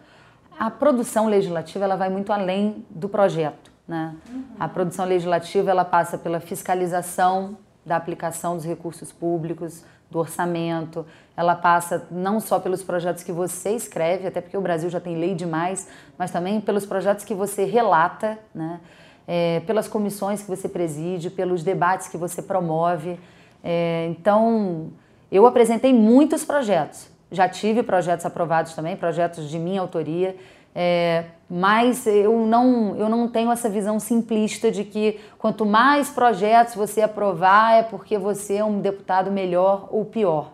[0.60, 3.72] A produção legislativa ela vai muito além do projeto.
[3.88, 4.16] Né?
[4.30, 4.44] Uhum.
[4.60, 11.56] A produção legislativa ela passa pela fiscalização da aplicação dos recursos públicos, do orçamento, ela
[11.56, 15.34] passa não só pelos projetos que você escreve, até porque o Brasil já tem lei
[15.34, 15.88] demais,
[16.18, 18.80] mas também pelos projetos que você relata, né?
[19.28, 23.18] É, pelas comissões que você preside, pelos debates que você promove.
[23.64, 24.92] É, então,
[25.32, 27.08] eu apresentei muitos projetos.
[27.32, 30.36] Já tive projetos aprovados também, projetos de minha autoria.
[30.74, 36.76] É, mas eu não, eu não tenho essa visão simplista de que quanto mais projetos
[36.76, 40.54] você aprovar é porque você é um deputado melhor ou pior.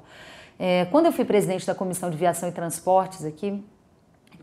[0.60, 3.64] É, quando eu fui presidente da Comissão de Viação e Transportes aqui,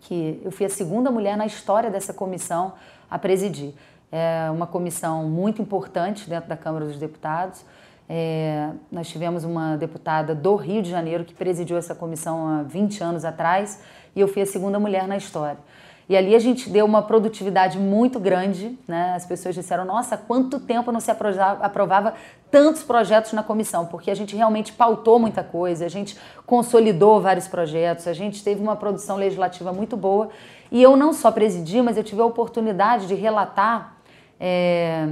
[0.03, 2.75] que eu fui a segunda mulher na história dessa comissão
[3.11, 3.75] a presidir.
[4.13, 7.65] É uma comissão muito importante dentro da Câmara dos Deputados.
[8.09, 13.03] É, nós tivemos uma deputada do Rio de Janeiro que presidiu essa comissão há 20
[13.03, 13.81] anos atrás
[14.15, 15.59] e eu fui a segunda mulher na história.
[16.07, 19.15] E ali a gente deu uma produtividade muito grande, né?
[19.15, 22.13] As pessoas disseram: "Nossa, quanto tempo não se aprovava
[22.51, 27.49] tantos projetos na comissão?" Porque a gente realmente pautou muita coisa, a gente consolidou vários
[27.49, 30.29] projetos, a gente teve uma produção legislativa muito boa.
[30.71, 33.97] E eu não só presidi, mas eu tive a oportunidade de relatar
[34.39, 35.09] é,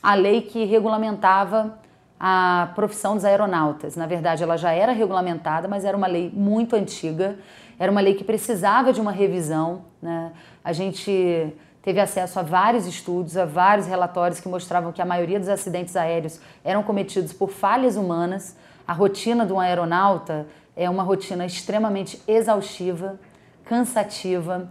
[0.00, 1.76] a lei que regulamentava
[2.18, 3.96] a profissão dos aeronautas.
[3.96, 7.36] Na verdade, ela já era regulamentada, mas era uma lei muito antiga,
[7.78, 9.82] era uma lei que precisava de uma revisão.
[10.00, 10.32] Né?
[10.64, 11.52] A gente
[11.82, 15.94] teve acesso a vários estudos, a vários relatórios que mostravam que a maioria dos acidentes
[15.94, 18.56] aéreos eram cometidos por falhas humanas.
[18.88, 23.18] A rotina de um aeronauta é uma rotina extremamente exaustiva,
[23.64, 24.68] cansativa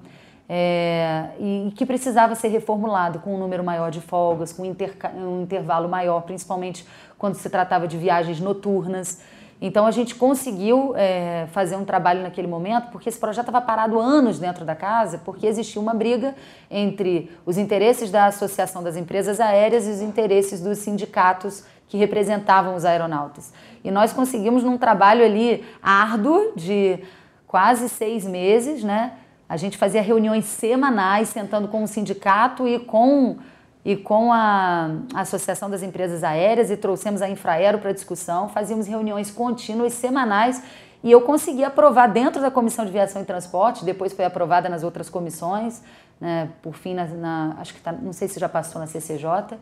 [0.48, 5.90] é, e, que precisava ser reformulado com um número maior de folgas, com um intervalo
[5.90, 6.86] maior, principalmente
[7.26, 9.20] quando se tratava de viagens noturnas.
[9.60, 14.00] Então a gente conseguiu é, fazer um trabalho naquele momento, porque esse projeto estava parado
[14.00, 16.36] anos dentro da casa, porque existia uma briga
[16.70, 22.76] entre os interesses da Associação das Empresas Aéreas e os interesses dos sindicatos que representavam
[22.76, 23.52] os aeronautas.
[23.84, 27.00] E nós conseguimos, num trabalho ali árduo de
[27.48, 29.14] quase seis meses, né?
[29.50, 33.38] A gente fazia reuniões semanais, sentando com o sindicato e com,
[33.86, 38.50] e com a Associação das Empresas Aéreas e trouxemos a Infraero para discussão.
[38.50, 40.64] Fazíamos reuniões contínuas, semanais,
[41.04, 44.84] e eu consegui aprovar dentro da Comissão de Viação e Transporte, depois foi aprovada nas
[44.84, 45.84] outras comissões,
[46.20, 49.56] né, por fim, na, na, acho que tá, não sei se já passou na CCJ,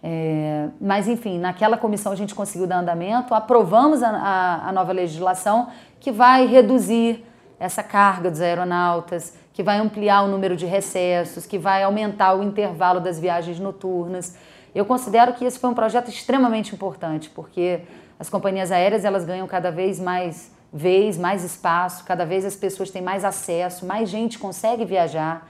[0.00, 4.92] é, mas enfim, naquela comissão a gente conseguiu dar andamento, aprovamos a, a, a nova
[4.92, 7.24] legislação que vai reduzir
[7.58, 12.42] essa carga dos aeronautas, que vai ampliar o número de recessos, que vai aumentar o
[12.42, 14.36] intervalo das viagens noturnas.
[14.74, 17.82] Eu considero que esse foi um projeto extremamente importante, porque
[18.18, 22.90] as companhias aéreas elas ganham cada vez mais vez, mais espaço, cada vez as pessoas
[22.90, 25.48] têm mais acesso, mais gente consegue viajar.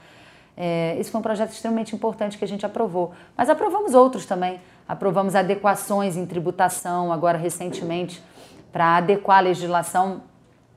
[0.55, 3.11] É, esse foi um projeto extremamente importante que a gente aprovou.
[3.35, 4.61] Mas aprovamos outros também.
[4.87, 8.23] Aprovamos adequações em tributação, agora recentemente,
[8.71, 10.21] para adequar a legislação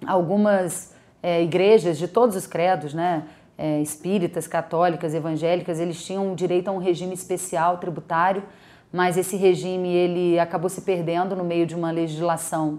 [0.07, 3.25] a algumas é, igrejas de todos os credos, né?
[3.57, 8.45] É, espíritas, católicas, evangélicas, eles tinham direito a um regime especial tributário,
[8.93, 12.79] mas esse regime ele acabou se perdendo no meio de uma legislação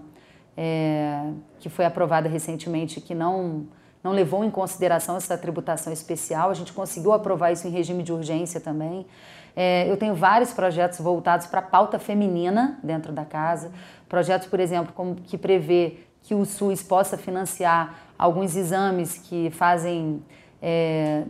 [0.56, 1.22] é,
[1.58, 3.66] que foi aprovada recentemente que não
[4.02, 6.50] não levou em consideração essa tributação especial.
[6.50, 9.06] A gente conseguiu aprovar isso em regime de urgência também.
[9.54, 13.70] É, eu tenho vários projetos voltados para a pauta feminina dentro da casa.
[14.08, 20.22] Projetos, por exemplo, como que prevê que o SUS possa financiar alguns exames que fazem
[20.60, 21.22] é,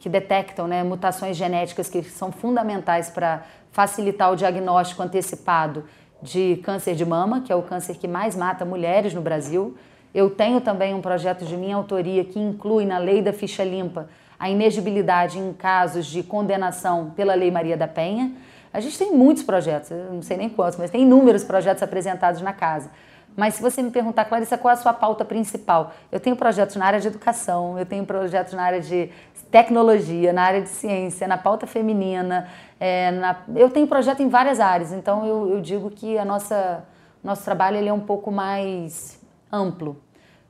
[0.00, 5.84] que detectam né, mutações genéticas que são fundamentais para facilitar o diagnóstico antecipado
[6.20, 9.76] de câncer de mama, que é o câncer que mais mata mulheres no Brasil.
[10.12, 14.08] Eu tenho também um projeto de minha autoria que inclui na lei da ficha limpa
[14.40, 18.32] a inegibilidade em casos de condenação pela Lei Maria da Penha.
[18.72, 22.52] A gente tem muitos projetos, não sei nem quantos, mas tem inúmeros projetos apresentados na
[22.52, 22.90] casa.
[23.38, 25.92] Mas se você me perguntar, Clarissa, qual é a sua pauta principal?
[26.10, 29.12] Eu tenho projetos na área de educação, eu tenho projetos na área de
[29.48, 32.48] tecnologia, na área de ciência, na pauta feminina,
[32.80, 33.36] é, na...
[33.54, 34.90] eu tenho projeto em várias áreas.
[34.90, 36.84] Então eu, eu digo que a nossa
[37.22, 39.20] nosso trabalho ele é um pouco mais
[39.52, 40.02] amplo.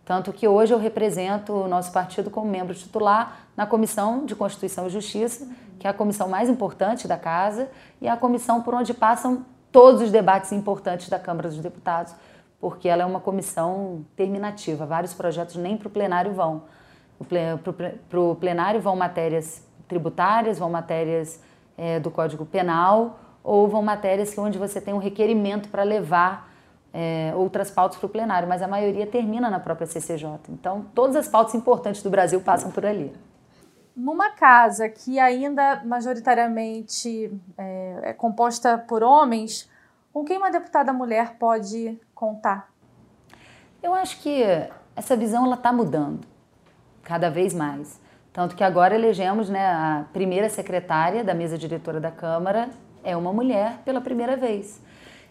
[0.03, 4.87] Tanto que hoje eu represento o nosso partido como membro titular na Comissão de Constituição
[4.87, 5.46] e Justiça,
[5.79, 7.68] que é a comissão mais importante da Casa
[8.01, 12.14] e é a comissão por onde passam todos os debates importantes da Câmara dos Deputados
[12.61, 14.85] porque ela é uma comissão terminativa.
[14.85, 16.64] Vários projetos nem para o plenário vão.
[18.09, 21.42] Para o plenário vão matérias tributárias, vão matérias
[21.77, 26.53] é, do Código Penal ou vão matérias onde você tem um requerimento para levar
[26.92, 30.38] é, outras pautas para o plenário, mas a maioria termina na própria CCJ.
[30.51, 33.14] Então, todas as pautas importantes do Brasil passam por ali.
[33.97, 39.68] Numa casa que ainda majoritariamente é, é composta por homens,
[40.12, 42.71] com quem uma deputada mulher pode contar?
[43.83, 44.42] Eu acho que
[44.97, 46.27] essa visão ela está mudando
[47.03, 48.01] cada vez mais.
[48.33, 52.68] Tanto que agora elegemos né, a primeira secretária da mesa diretora da Câmara
[53.03, 54.81] é uma mulher pela primeira vez.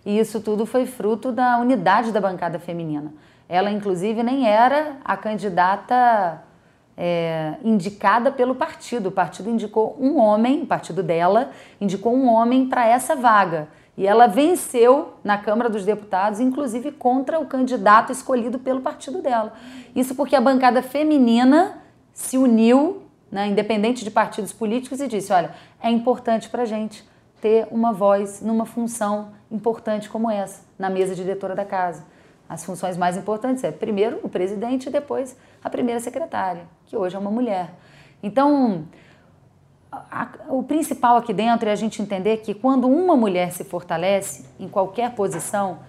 [0.06, 3.13] E isso tudo foi fruto da unidade da bancada feminina.
[3.50, 6.42] Ela, inclusive, nem era a candidata
[6.98, 9.10] é, indicada pelo partido.
[9.10, 13.68] O partido indicou um homem, o partido dela, indicou um homem para essa vaga.
[13.98, 19.54] E ela venceu na Câmara dos Deputados, inclusive contra o candidato escolhido pelo partido dela.
[19.96, 21.82] Isso porque a bancada feminina
[22.14, 27.04] se uniu, né, independente de partidos políticos, e disse: olha, é importante para a gente
[27.42, 32.06] ter uma voz numa função importante como essa, na mesa diretora da casa.
[32.48, 37.16] As funções mais importantes é, primeiro, o presidente e depois a primeira secretária, que hoje
[37.16, 37.74] é uma mulher.
[38.22, 38.86] Então,
[39.91, 44.45] a, o principal aqui dentro é a gente entender que quando uma mulher se fortalece
[44.60, 45.80] em qualquer posição,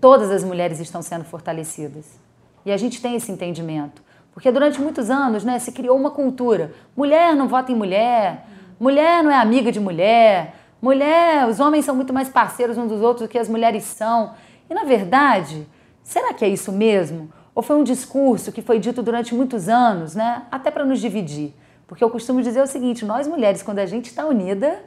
[0.00, 2.20] todas as mulheres estão sendo fortalecidas.
[2.64, 4.02] E a gente tem esse entendimento.
[4.32, 8.46] Porque durante muitos anos né, se criou uma cultura: mulher não vota em mulher,
[8.78, 13.00] mulher não é amiga de mulher, mulher, os homens são muito mais parceiros uns dos
[13.00, 14.34] outros do que as mulheres são.
[14.68, 15.66] E na verdade,
[16.02, 17.30] será que é isso mesmo?
[17.54, 20.44] Ou foi um discurso que foi dito durante muitos anos, né?
[20.50, 21.54] Até para nos dividir.
[21.92, 24.82] Porque eu costumo dizer o seguinte: nós mulheres, quando a gente está unida,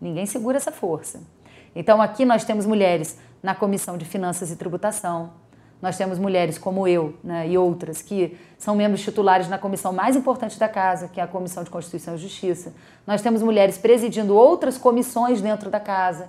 [0.00, 1.22] ninguém segura essa força.
[1.72, 5.34] Então aqui nós temos mulheres na Comissão de Finanças e Tributação,
[5.80, 10.16] nós temos mulheres como eu né, e outras que são membros titulares na comissão mais
[10.16, 12.74] importante da casa, que é a Comissão de Constituição e Justiça.
[13.06, 16.28] Nós temos mulheres presidindo outras comissões dentro da casa.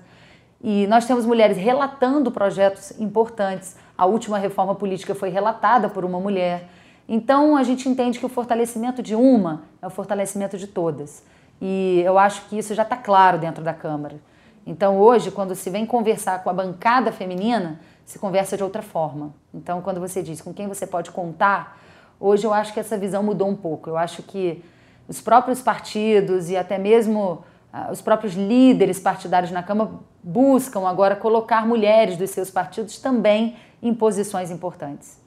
[0.62, 3.76] E nós temos mulheres relatando projetos importantes.
[3.98, 6.70] A última reforma política foi relatada por uma mulher.
[7.12, 11.24] Então a gente entende que o fortalecimento de uma é o fortalecimento de todas.
[11.60, 14.18] E eu acho que isso já está claro dentro da Câmara.
[14.64, 19.34] Então hoje, quando se vem conversar com a bancada feminina, se conversa de outra forma.
[19.52, 21.80] Então, quando você diz com quem você pode contar,
[22.20, 23.90] hoje eu acho que essa visão mudou um pouco.
[23.90, 24.64] Eu acho que
[25.08, 27.44] os próprios partidos e até mesmo
[27.74, 29.92] uh, os próprios líderes partidários na Câmara
[30.24, 35.19] buscam agora colocar mulheres dos seus partidos também em posições importantes.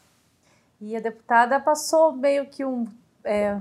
[0.85, 2.87] E a deputada passou meio que um
[3.25, 3.57] é,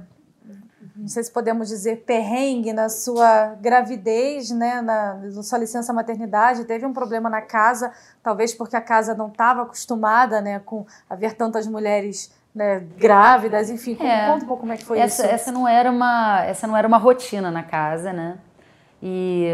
[0.95, 6.65] não sei se podemos dizer, perrengue na sua gravidez, né, na, na sua licença maternidade,
[6.65, 11.35] teve um problema na casa, talvez porque a casa não estava acostumada, né, com haver
[11.35, 15.31] tantas mulheres né, grávidas, enfim, é, conta um pouco como é que foi essa, isso.
[15.33, 18.37] Essa não era uma, essa não era uma rotina na casa, né?
[19.01, 19.47] E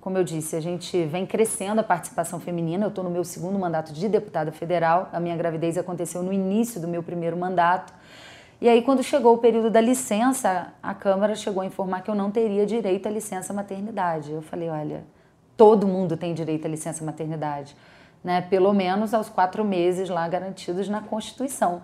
[0.00, 2.86] como eu disse, a gente vem crescendo a participação feminina.
[2.86, 5.10] Eu estou no meu segundo mandato de deputada federal.
[5.12, 7.92] A minha gravidez aconteceu no início do meu primeiro mandato.
[8.62, 12.14] E aí, quando chegou o período da licença, a Câmara chegou a informar que eu
[12.14, 14.32] não teria direito à licença maternidade.
[14.32, 15.04] Eu falei, olha,
[15.56, 17.76] todo mundo tem direito à licença maternidade,
[18.24, 18.40] né?
[18.40, 21.82] Pelo menos aos quatro meses lá garantidos na Constituição.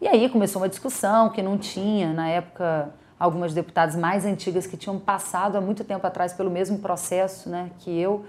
[0.00, 4.76] E aí começou uma discussão que não tinha, na época, algumas deputadas mais antigas que
[4.76, 8.24] tinham passado há muito tempo atrás pelo mesmo processo né, que eu,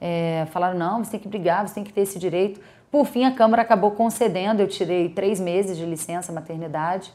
[0.00, 2.60] é, falaram, não, você tem que brigar, você tem que ter esse direito.
[2.90, 7.12] Por fim, a Câmara acabou concedendo, eu tirei três meses de licença maternidade,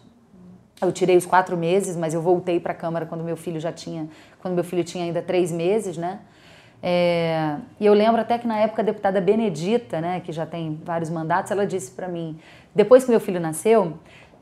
[0.81, 3.71] eu tirei os quatro meses, mas eu voltei para a Câmara quando meu filho já
[3.71, 4.07] tinha,
[4.41, 6.19] quando meu filho tinha ainda três meses, né?
[6.85, 10.77] É, e eu lembro até que na época a deputada Benedita, né, que já tem
[10.83, 12.37] vários mandatos, ela disse para mim,
[12.75, 13.93] depois que meu filho nasceu,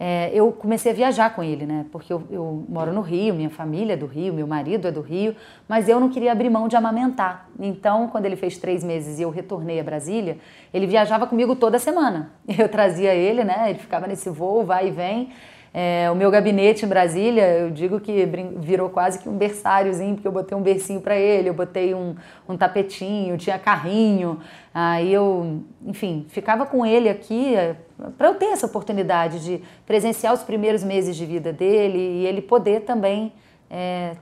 [0.04, 1.86] é, eu comecei a viajar com ele, né?
[1.92, 5.00] Porque eu, eu, moro no Rio, minha família é do Rio, meu marido é do
[5.00, 5.36] Rio,
[5.70, 7.48] mas eu não queria abrir mão de amamentar.
[7.60, 10.40] Então, quando ele fez três meses e eu retornei a Brasília,
[10.74, 12.32] ele viajava comigo toda semana.
[12.58, 13.70] Eu trazia ele, né?
[13.70, 15.30] Ele ficava nesse voo, vai e vem.
[15.74, 20.28] É, o meu gabinete em Brasília, eu digo que virou quase que um berçáriozinho, porque
[20.28, 22.14] eu botei um bercinho para ele, eu botei um,
[22.48, 24.42] um tapetinho, tinha carrinho,
[24.74, 27.78] aí eu, enfim, ficava com ele aqui é,
[28.18, 32.42] para eu ter essa oportunidade de presenciar os primeiros meses de vida dele e ele
[32.42, 33.32] poder também
[33.70, 34.18] é,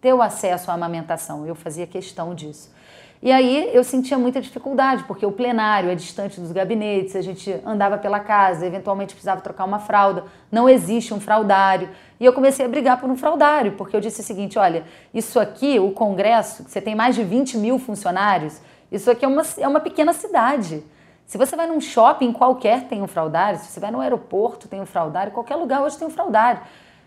[0.00, 1.46] ter o acesso à amamentação.
[1.46, 2.72] Eu fazia questão disso.
[3.24, 7.58] E aí eu sentia muita dificuldade, porque o plenário é distante dos gabinetes, a gente
[7.64, 11.88] andava pela casa, eventualmente precisava trocar uma fralda, não existe um fraldário.
[12.20, 14.84] E eu comecei a brigar por um fraldário, porque eu disse o seguinte: olha,
[15.14, 18.60] isso aqui, o Congresso, você tem mais de 20 mil funcionários,
[18.92, 20.84] isso aqui é uma, é uma pequena cidade.
[21.24, 24.82] Se você vai num shopping qualquer tem um fraldário, se você vai no aeroporto tem
[24.82, 26.60] um fraldário, qualquer lugar hoje tem um fraldário.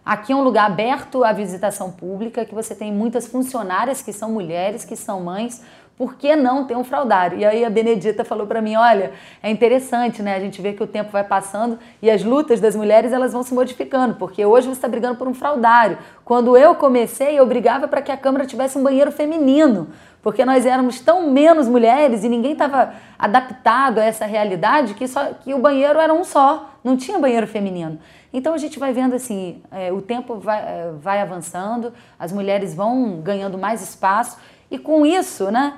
[0.04, 4.32] Aqui é um lugar aberto à visitação pública, que você tem muitas funcionárias que são
[4.32, 5.62] mulheres, que são mães,
[5.98, 7.40] por que não ter um fraudário?
[7.40, 10.36] E aí a Benedita falou para mim, olha, é interessante, né?
[10.36, 13.42] A gente vê que o tempo vai passando e as lutas das mulheres elas vão
[13.42, 15.98] se modificando, porque hoje você está brigando por um fraudário.
[16.24, 19.88] Quando eu comecei, eu brigava para que a Câmara tivesse um banheiro feminino,
[20.22, 25.34] porque nós éramos tão menos mulheres e ninguém estava adaptado a essa realidade que, só,
[25.34, 27.98] que o banheiro era um só, não tinha banheiro feminino.
[28.32, 32.76] Então a gente vai vendo assim, é, o tempo vai, é, vai avançando, as mulheres
[32.76, 34.38] vão ganhando mais espaço
[34.70, 35.74] e com isso, né?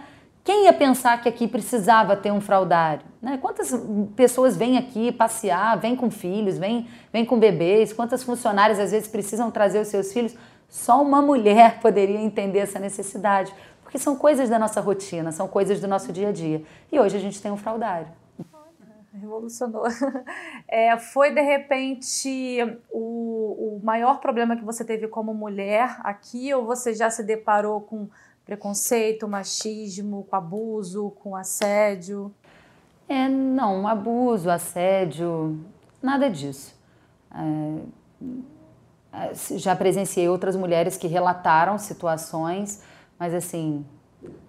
[0.50, 3.06] Quem ia pensar que aqui precisava ter um fraudário?
[3.22, 3.38] Né?
[3.40, 3.72] Quantas
[4.16, 7.94] pessoas vêm aqui passear, vêm com filhos, vêm, vêm com bebês?
[7.94, 10.36] Quantas funcionárias às vezes precisam trazer os seus filhos?
[10.68, 15.80] Só uma mulher poderia entender essa necessidade, porque são coisas da nossa rotina, são coisas
[15.80, 16.64] do nosso dia a dia.
[16.92, 18.08] E hoje a gente tem um fraudário.
[19.14, 19.84] Revolucionou.
[20.72, 22.60] É, foi de repente
[22.92, 27.82] o, o maior problema que você teve como mulher aqui, ou você já se deparou
[27.82, 28.08] com
[28.50, 32.34] preconceito, machismo, com abuso, com assédio?
[33.08, 35.64] É, não, abuso, assédio,
[36.02, 36.76] nada disso.
[37.32, 37.76] É,
[39.14, 42.82] é, já presenciei outras mulheres que relataram situações,
[43.20, 43.86] mas assim,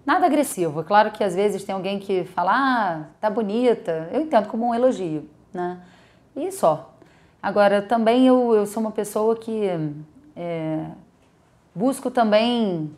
[0.07, 0.83] nada agressivo.
[0.83, 4.75] Claro que às vezes tem alguém que fala, ah, tá bonita, eu entendo como um
[4.75, 5.79] elogio, né?
[6.35, 6.95] E só.
[7.43, 9.69] Agora, também eu, eu sou uma pessoa que
[10.35, 10.87] é,
[11.75, 12.91] busco também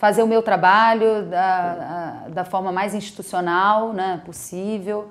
[0.00, 5.10] fazer o meu trabalho da, da forma mais institucional né, possível.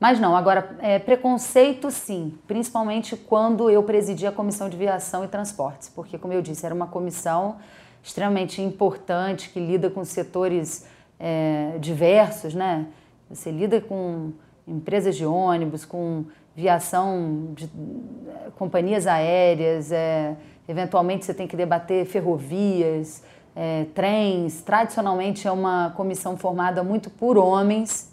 [0.00, 5.28] Mas não, agora, é, preconceito sim, principalmente quando eu presidi a Comissão de Viação e
[5.28, 7.56] Transportes, porque, como eu disse, era uma comissão
[8.02, 10.88] extremamente importante que lida com setores
[11.20, 12.86] é, diversos, né?
[13.28, 14.32] Você lida com
[14.66, 16.24] empresas de ônibus, com
[16.56, 20.34] viação de é, companhias aéreas, é,
[20.66, 23.22] eventualmente você tem que debater ferrovias,
[23.54, 24.62] é, trens.
[24.62, 28.10] Tradicionalmente é uma comissão formada muito por homens,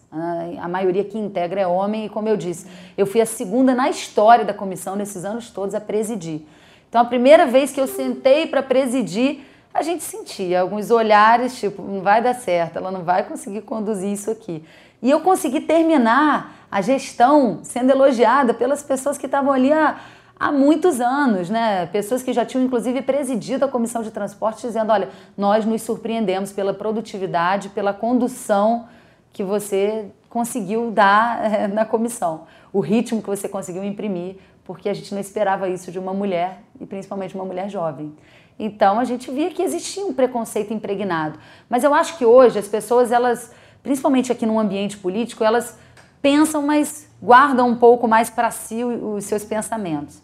[0.59, 2.65] a maioria que integra é homem, e como eu disse,
[2.97, 6.41] eu fui a segunda na história da comissão nesses anos todos a presidir.
[6.89, 11.83] Então, a primeira vez que eu sentei para presidir, a gente sentia alguns olhares, tipo,
[11.83, 14.63] não vai dar certo, ela não vai conseguir conduzir isso aqui.
[15.01, 19.99] E eu consegui terminar a gestão sendo elogiada pelas pessoas que estavam ali há,
[20.39, 21.85] há muitos anos, né?
[21.87, 26.51] Pessoas que já tinham, inclusive, presidido a comissão de transporte, dizendo: olha, nós nos surpreendemos
[26.51, 28.87] pela produtividade, pela condução
[29.33, 34.93] que você conseguiu dar é, na comissão, o ritmo que você conseguiu imprimir, porque a
[34.93, 38.13] gente não esperava isso de uma mulher e principalmente uma mulher jovem.
[38.57, 41.39] Então a gente via que existia um preconceito impregnado.
[41.69, 45.77] Mas eu acho que hoje as pessoas, elas, principalmente aqui no ambiente político, elas
[46.21, 50.21] pensam, mas guardam um pouco mais para si os seus pensamentos.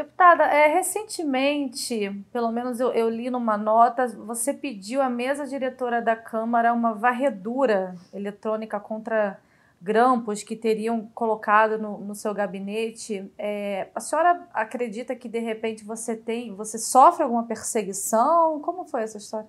[0.00, 6.00] Deputada, é, recentemente, pelo menos eu, eu, li numa nota, você pediu à mesa diretora
[6.00, 9.38] da Câmara uma varredura eletrônica contra
[9.78, 13.30] grampos que teriam colocado no, no seu gabinete.
[13.36, 18.58] É, a senhora acredita que de repente você tem, você sofre alguma perseguição?
[18.60, 19.48] Como foi essa história?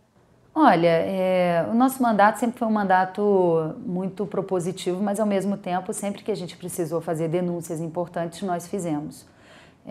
[0.53, 5.93] Olha, é, o nosso mandato sempre foi um mandato muito propositivo, mas ao mesmo tempo,
[5.93, 9.30] sempre que a gente precisou fazer denúncias importantes, nós fizemos.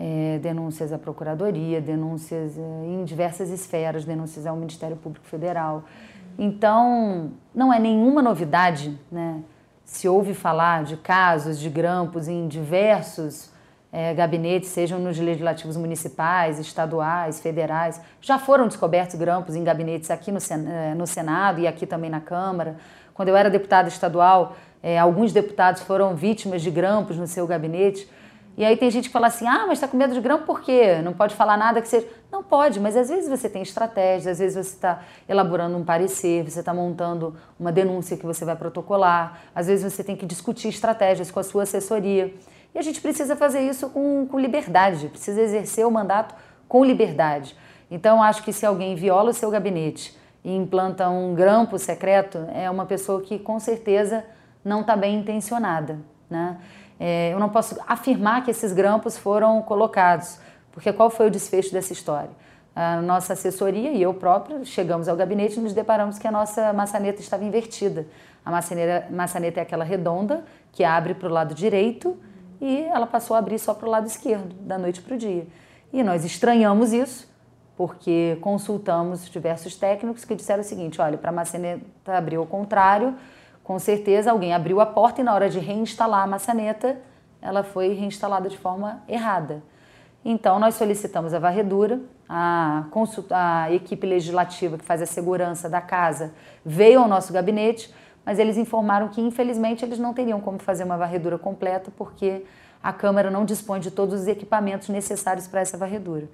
[0.03, 5.83] É, denúncias à Procuradoria, denúncias é, em diversas esferas, denúncias ao Ministério Público Federal.
[6.39, 9.43] Então, não é nenhuma novidade, né?
[9.85, 13.51] se ouve falar de casos de grampos em diversos
[13.91, 18.01] é, gabinetes, sejam nos legislativos municipais, estaduais, federais.
[18.21, 22.21] Já foram descobertos grampos em gabinetes aqui no, é, no Senado e aqui também na
[22.21, 22.77] Câmara.
[23.13, 28.09] Quando eu era deputada estadual, é, alguns deputados foram vítimas de grampos no seu gabinete.
[28.57, 30.61] E aí tem gente que fala assim: ah, mas está com medo de grão por
[30.61, 31.01] quê?
[31.03, 32.07] Não pode falar nada que seja.
[32.31, 36.43] Não pode, mas às vezes você tem estratégia, às vezes você está elaborando um parecer,
[36.43, 40.69] você está montando uma denúncia que você vai protocolar, às vezes você tem que discutir
[40.69, 42.33] estratégias com a sua assessoria.
[42.73, 46.33] E a gente precisa fazer isso com, com liberdade, precisa exercer o mandato
[46.67, 47.55] com liberdade.
[47.89, 52.69] Então, acho que se alguém viola o seu gabinete e implanta um grampo secreto, é
[52.69, 54.23] uma pessoa que com certeza
[54.63, 55.99] não está bem intencionada.
[56.29, 56.57] Né?
[57.03, 60.37] É, eu não posso afirmar que esses grampos foram colocados,
[60.71, 62.29] porque qual foi o desfecho dessa história?
[62.75, 66.71] A nossa assessoria e eu própria chegamos ao gabinete e nos deparamos que a nossa
[66.73, 68.05] maçaneta estava invertida.
[68.45, 72.15] A maçaneta, é aquela redonda que abre para o lado direito
[72.61, 75.47] e ela passou a abrir só para o lado esquerdo, da noite para o dia.
[75.91, 77.27] E nós estranhamos isso,
[77.75, 81.83] porque consultamos diversos técnicos que disseram o seguinte: olha, para a maçaneta
[82.15, 83.15] abrir ao contrário,
[83.71, 86.97] com certeza alguém abriu a porta e na hora de reinstalar a maçaneta,
[87.41, 89.63] ela foi reinstalada de forma errada.
[90.25, 92.83] Então, nós solicitamos a varredura, a,
[93.29, 96.33] a equipe legislativa que faz a segurança da casa
[96.65, 97.93] veio ao nosso gabinete,
[98.25, 102.43] mas eles informaram que, infelizmente, eles não teriam como fazer uma varredura completa, porque
[102.83, 106.27] a Câmara não dispõe de todos os equipamentos necessários para essa varredura.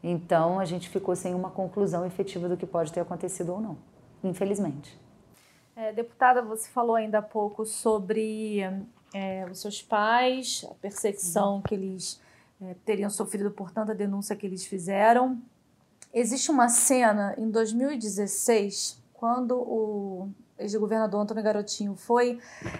[0.00, 3.76] Então, a gente ficou sem uma conclusão efetiva do que pode ter acontecido ou não,
[4.22, 5.02] infelizmente.
[5.76, 8.60] É, deputada, você falou ainda há pouco sobre
[9.12, 12.20] é, os seus pais, a perseguição que eles
[12.62, 15.40] é, teriam sofrido por tanta denúncia que eles fizeram.
[16.12, 22.38] Existe uma cena em 2016, quando o ex-governador Antônio Garotinho foi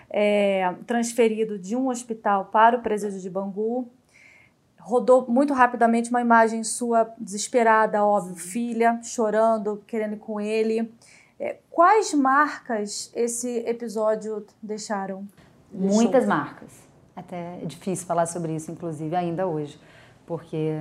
[0.09, 3.89] é, transferido de um hospital para o presídio de Bangu.
[4.79, 10.93] Rodou muito rapidamente uma imagem sua desesperada, óbvio, filha, chorando, querendo ir com ele.
[11.39, 15.27] É, quais marcas esse episódio deixaram?
[15.73, 16.71] Muitas marcas.
[17.17, 19.79] Até é difícil falar sobre isso, inclusive, ainda hoje,
[20.27, 20.77] porque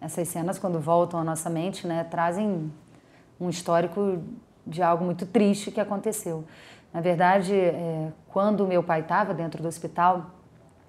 [0.00, 2.72] essas cenas, quando voltam à nossa mente, né, trazem
[3.40, 4.22] um histórico
[4.66, 6.44] de algo muito triste que aconteceu.
[6.92, 10.30] Na verdade, é, quando meu pai estava dentro do hospital,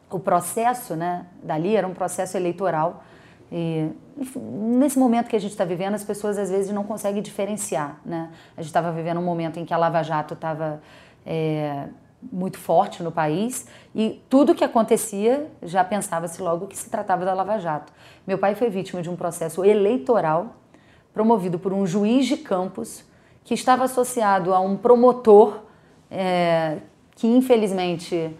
[0.10, 3.04] o processo né, dali era um processo eleitoral
[3.52, 3.90] e
[4.36, 8.00] nesse momento que a gente está vivendo, as pessoas às vezes não conseguem diferenciar.
[8.06, 8.30] Né?
[8.56, 10.82] A gente estava vivendo um momento em que a Lava Jato estava
[11.26, 11.88] é,
[12.32, 17.34] muito forte no país e tudo que acontecia já pensava-se logo que se tratava da
[17.34, 17.92] Lava Jato.
[18.26, 20.56] Meu pai foi vítima de um processo eleitoral
[21.14, 23.04] promovido por um juiz de campos
[23.44, 25.60] que estava associado a um promotor
[26.10, 26.78] é,
[27.16, 28.34] que infelizmente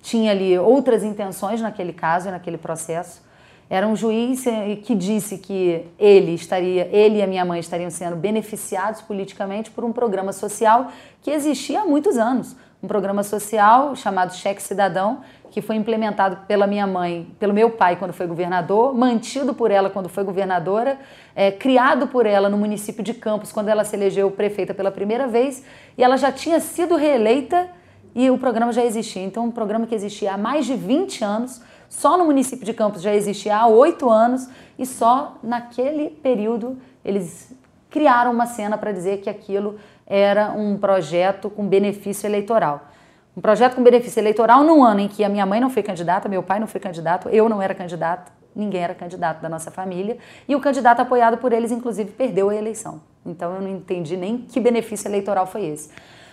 [0.00, 3.27] tinha ali outras intenções naquele caso, naquele processo.
[3.70, 7.90] Era um juiz eh, que disse que ele estaria, ele e a minha mãe estariam
[7.90, 10.90] sendo beneficiados politicamente por um programa social
[11.20, 16.66] que existia há muitos anos, um programa social chamado Cheque Cidadão, que foi implementado pela
[16.66, 20.98] minha mãe, pelo meu pai quando foi governador, mantido por ela quando foi governadora,
[21.34, 25.26] é, criado por ela no município de Campos quando ela se elegeu prefeita pela primeira
[25.26, 25.62] vez,
[25.96, 27.68] e ela já tinha sido reeleita
[28.14, 29.22] e o programa já existia.
[29.22, 33.02] Então, um programa que existia há mais de 20 anos, só no município de Campos
[33.02, 37.52] já existia há oito anos, e só naquele período eles
[37.90, 42.88] criaram uma cena para dizer que aquilo era um projeto com benefício eleitoral.
[43.36, 46.28] Um projeto com benefício eleitoral num ano em que a minha mãe não foi candidata,
[46.28, 50.18] meu pai não foi candidato, eu não era candidato, ninguém era candidato da nossa família,
[50.48, 53.00] e o candidato apoiado por eles, inclusive, perdeu a eleição.
[53.24, 55.90] Então eu não entendi nem que benefício eleitoral foi esse.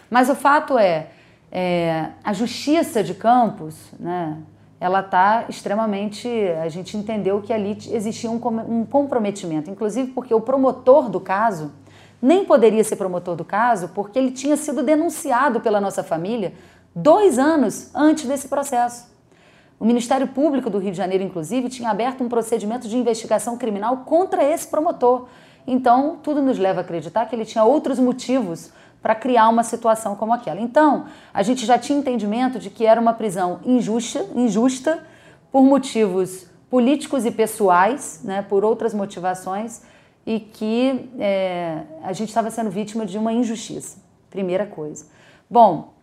[0.10, 1.08] Mas o fato é,
[1.52, 4.38] é, a justiça de Campos, né,
[4.80, 6.28] ela está extremamente.
[6.62, 11.72] A gente entendeu que ali existia um, um comprometimento, inclusive porque o promotor do caso
[12.22, 16.54] nem poderia ser promotor do caso porque ele tinha sido denunciado pela nossa família
[16.96, 19.14] dois anos antes desse processo.
[19.78, 23.98] O Ministério Público do Rio de Janeiro, inclusive, tinha aberto um procedimento de investigação criminal
[24.06, 25.28] contra esse promotor.
[25.68, 28.72] Então, tudo nos leva a acreditar que ele tinha outros motivos
[29.06, 30.60] para criar uma situação como aquela.
[30.60, 34.98] Então, a gente já tinha entendimento de que era uma prisão injusta, injusta
[35.52, 39.84] por motivos políticos e pessoais, né, por outras motivações,
[40.26, 44.00] e que é, a gente estava sendo vítima de uma injustiça.
[44.32, 45.06] Primeira coisa.
[45.48, 45.94] Bom,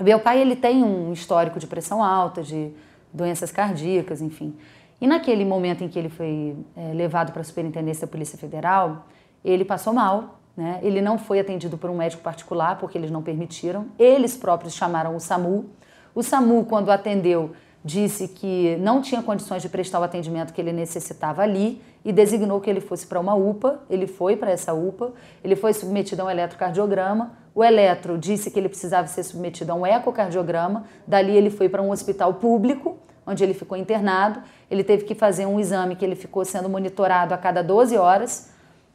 [0.00, 2.70] meu pai ele tem um histórico de pressão alta, de
[3.12, 4.54] doenças cardíacas, enfim.
[5.00, 9.06] E naquele momento em que ele foi é, levado para a Superintendência da Polícia Federal,
[9.44, 10.78] ele passou mal, né?
[10.82, 13.86] Ele não foi atendido por um médico particular porque eles não permitiram.
[13.98, 15.66] Eles próprios chamaram o SAMU.
[16.14, 17.52] O SAMU, quando atendeu,
[17.84, 22.60] disse que não tinha condições de prestar o atendimento que ele necessitava ali e designou
[22.60, 23.80] que ele fosse para uma UPA.
[23.90, 27.32] Ele foi para essa UPA, ele foi submetido a um eletrocardiograma.
[27.54, 30.84] O eletro disse que ele precisava ser submetido a um ecocardiograma.
[31.06, 32.96] Dali ele foi para um hospital público,
[33.26, 34.40] onde ele ficou internado.
[34.70, 38.53] Ele teve que fazer um exame que ele ficou sendo monitorado a cada 12 horas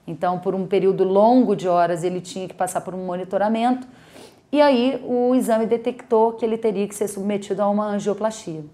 [0.09, 3.87] então, por um período longo de horas, ele tinha que passar por um monitoramento.
[4.51, 8.65] E aí, o exame detectou que ele teria que ser submetido a uma angioplastia.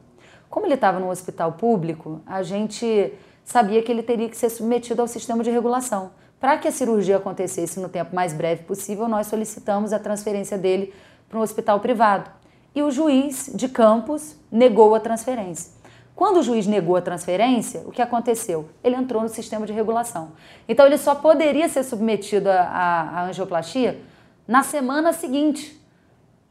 [0.50, 3.14] Como ele estava no hospital público, a gente
[3.44, 6.12] sabia que ele teria que ser submetido ao sistema de regulação.
[6.40, 10.94] Para que a cirurgia acontecesse no tempo mais breve possível, nós solicitamos a transferência dele
[11.28, 12.32] para um hospital privado.
[12.74, 15.75] E o juiz de Campos negou a transferência.
[16.16, 18.70] Quando o juiz negou a transferência, o que aconteceu?
[18.82, 20.32] Ele entrou no sistema de regulação.
[20.68, 24.00] Então ele só poderia ser submetido à, angioplastia
[24.48, 25.78] na semana seguinte.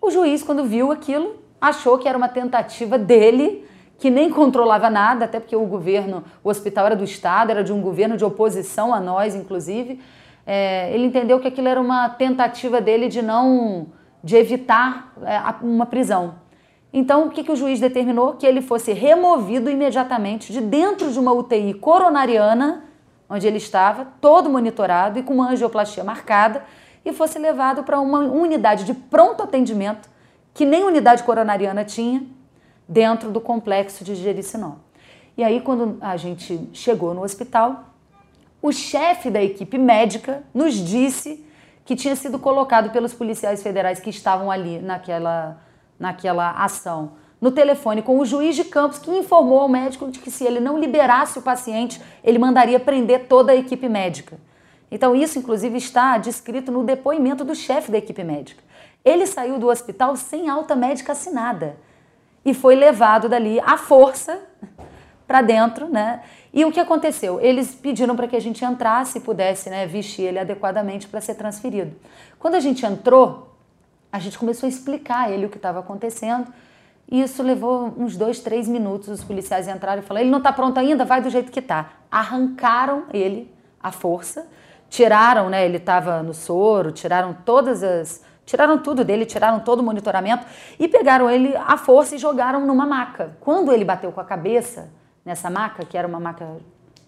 [0.02, 3.66] O juiz, quando viu aquilo, achou que era uma tentativa dele,
[3.98, 7.72] que nem controlava nada, até porque o governo, o hospital era do Estado, era de
[7.72, 9.98] um governo de oposição a nós, inclusive.
[10.46, 13.86] É, ele entendeu que aquilo era uma tentativa dele de não,
[14.22, 16.34] de evitar é, uma prisão.
[16.96, 18.34] Então, o que, que o juiz determinou?
[18.34, 22.84] Que ele fosse removido imediatamente de dentro de uma UTI coronariana,
[23.28, 26.64] onde ele estava, todo monitorado e com uma angioplastia marcada,
[27.04, 30.08] e fosse levado para uma unidade de pronto atendimento,
[30.54, 32.22] que nem unidade coronariana tinha,
[32.88, 34.76] dentro do complexo de Jericinó.
[35.36, 37.86] E aí, quando a gente chegou no hospital,
[38.62, 41.44] o chefe da equipe médica nos disse
[41.84, 45.63] que tinha sido colocado pelos policiais federais que estavam ali naquela
[45.98, 47.12] naquela ação
[47.44, 50.60] no telefone com o juiz de campos que informou ao médico de que se ele
[50.60, 54.38] não liberasse o paciente, ele mandaria prender toda a equipe médica.
[54.90, 58.64] Então isso inclusive está descrito no depoimento do chefe da equipe médica.
[59.04, 61.76] Ele saiu do hospital sem alta médica assinada
[62.46, 64.40] e foi levado dali à força
[65.26, 66.22] para dentro, né?
[66.50, 67.38] E o que aconteceu?
[67.42, 71.34] Eles pediram para que a gente entrasse e pudesse, né, vestir ele adequadamente para ser
[71.34, 71.94] transferido.
[72.38, 73.53] Quando a gente entrou,
[74.14, 76.46] a gente começou a explicar a ele o que estava acontecendo.
[77.10, 79.08] E isso levou uns dois, três minutos.
[79.08, 81.90] Os policiais entraram e falaram: ele não está pronto ainda, vai do jeito que está.
[82.12, 83.52] Arrancaram ele
[83.82, 84.46] à força,
[84.88, 85.64] tiraram, né?
[85.64, 88.22] Ele estava no soro, tiraram todas as.
[88.46, 90.46] Tiraram tudo dele, tiraram todo o monitoramento
[90.78, 93.36] e pegaram ele à força e jogaram numa maca.
[93.40, 94.90] Quando ele bateu com a cabeça
[95.24, 96.46] nessa maca, que era uma maca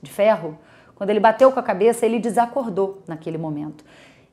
[0.02, 0.58] de ferro,
[0.96, 3.84] quando ele bateu com a cabeça, ele desacordou naquele momento.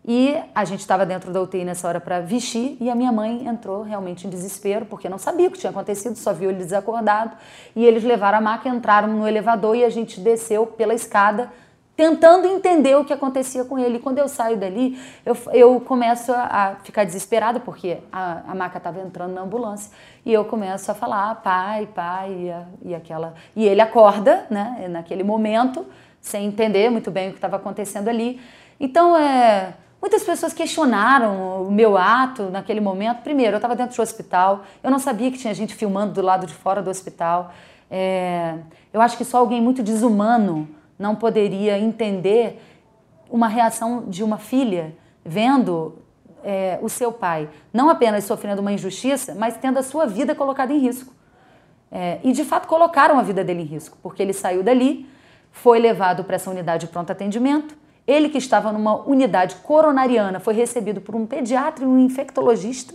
[0.06, 3.48] E a gente estava dentro da UTI nessa hora para vestir e a minha mãe
[3.48, 7.38] entrou realmente em desespero, porque não sabia o que tinha acontecido, só viu ele desacordado.
[7.74, 11.50] E eles levaram a maca, entraram no elevador e a gente desceu pela escada
[11.96, 13.98] tentando entender o que acontecia com ele.
[13.98, 18.80] E quando eu saio dali, eu, eu começo a, ficar desesperada, porque a, a maca
[18.80, 19.92] estava entrando na ambulância.
[20.26, 22.52] E eu começo a falar, pai, pai,
[22.84, 23.36] e, e aquela.
[23.56, 25.86] E ele acorda, né, naquele momento,
[26.20, 28.42] sem entender muito bem o que estava acontecendo ali.
[28.80, 29.76] Então, é.
[30.04, 33.22] Muitas pessoas questionaram o meu ato naquele momento.
[33.22, 36.46] Primeiro, eu estava dentro do hospital, eu não sabia que tinha gente filmando do lado
[36.46, 37.54] de fora do hospital.
[37.90, 38.56] É,
[38.92, 40.68] eu acho que só alguém muito desumano
[41.00, 42.62] não poderia entender
[43.30, 44.94] uma reação de uma filha
[45.24, 45.98] vendo
[46.44, 50.74] é, o seu pai não apenas sofrendo uma injustiça, mas tendo a sua vida colocada
[50.74, 51.14] em risco.
[51.90, 55.10] É, e de fato colocaram a vida dele em risco, porque ele saiu dali,
[55.50, 57.83] foi levado para essa unidade de pronto atendimento.
[58.06, 62.94] Ele, que estava numa unidade coronariana, foi recebido por um pediatra e um infectologista.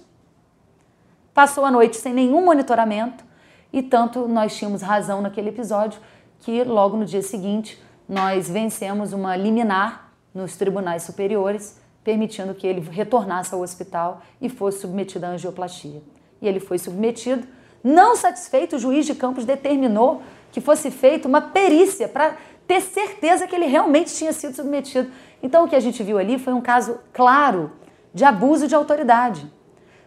[1.32, 3.24] Passou a noite sem nenhum monitoramento
[3.72, 6.00] e tanto nós tínhamos razão naquele episódio
[6.40, 12.80] que logo no dia seguinte nós vencemos uma liminar nos tribunais superiores, permitindo que ele
[12.80, 16.02] retornasse ao hospital e fosse submetido à angioplastia.
[16.40, 17.46] E ele foi submetido.
[17.82, 22.36] Não satisfeito, o juiz de Campos determinou que fosse feita uma perícia para
[22.68, 25.10] ter certeza que ele realmente tinha sido submetido.
[25.42, 27.72] Então, o que a gente viu ali foi um caso claro
[28.12, 29.50] de abuso de autoridade.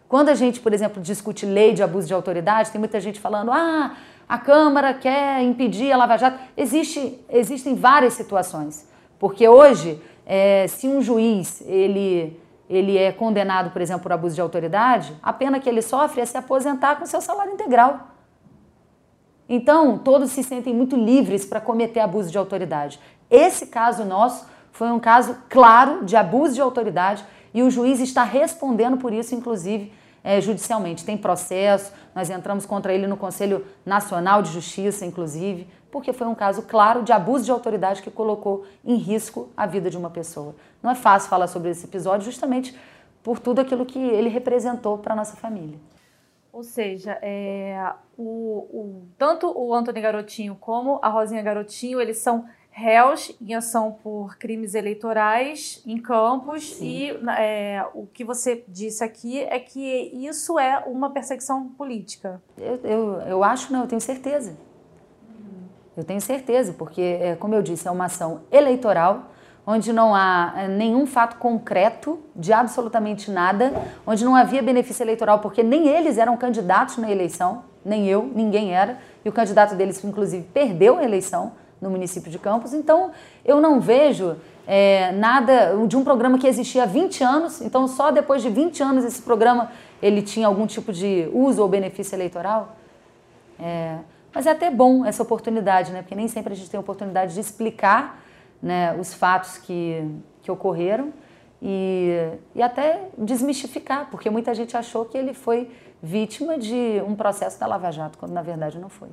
[0.07, 3.51] Quando a gente, por exemplo, discute lei de abuso de autoridade, tem muita gente falando:
[3.51, 3.95] ah,
[4.29, 6.39] a Câmara quer impedir a Lava Jato.
[6.55, 8.87] Existe, existem várias situações,
[9.17, 12.39] porque hoje, é, se um juiz ele,
[12.69, 16.25] ele é condenado, por exemplo, por abuso de autoridade, a pena que ele sofre é
[16.25, 18.10] se aposentar com seu salário integral.
[19.53, 22.97] Então, todos se sentem muito livres para cometer abuso de autoridade.
[23.29, 27.21] Esse caso nosso foi um caso claro de abuso de autoridade
[27.53, 29.91] e o juiz está respondendo por isso, inclusive,
[30.23, 31.03] é, judicialmente.
[31.03, 36.35] Tem processo, nós entramos contra ele no Conselho Nacional de Justiça, inclusive, porque foi um
[36.35, 40.55] caso claro de abuso de autoridade que colocou em risco a vida de uma pessoa.
[40.81, 42.73] Não é fácil falar sobre esse episódio, justamente
[43.21, 45.77] por tudo aquilo que ele representou para a nossa família.
[46.53, 52.45] Ou seja, é, o, o, tanto o Antônio Garotinho como a Rosinha Garotinho, eles são
[52.71, 56.85] réus em ação por crimes eleitorais em Campos Sim.
[56.85, 62.41] e é, o que você disse aqui é que isso é uma perseguição política.
[62.57, 64.55] Eu, eu, eu acho, não, eu tenho certeza.
[65.95, 69.29] Eu tenho certeza, porque, é, como eu disse, é uma ação eleitoral
[69.65, 73.71] onde não há é, nenhum fato concreto de absolutamente nada,
[74.05, 78.73] onde não havia benefício eleitoral, porque nem eles eram candidatos na eleição, nem eu, ninguém
[78.73, 82.73] era, e o candidato deles, inclusive, perdeu a eleição no município de Campos.
[82.73, 83.11] Então,
[83.43, 84.35] eu não vejo
[84.67, 88.83] é, nada de um programa que existia há 20 anos, então só depois de 20
[88.83, 92.75] anos esse programa ele tinha algum tipo de uso ou benefício eleitoral.
[93.59, 93.97] É,
[94.33, 96.01] mas é até bom essa oportunidade, né?
[96.01, 98.21] porque nem sempre a gente tem a oportunidade de explicar
[98.61, 100.05] né, os fatos que,
[100.41, 101.13] que ocorreram
[101.61, 107.59] e, e até desmistificar, porque muita gente achou que ele foi vítima de um processo
[107.59, 109.09] da Lava Jato, quando na verdade não foi.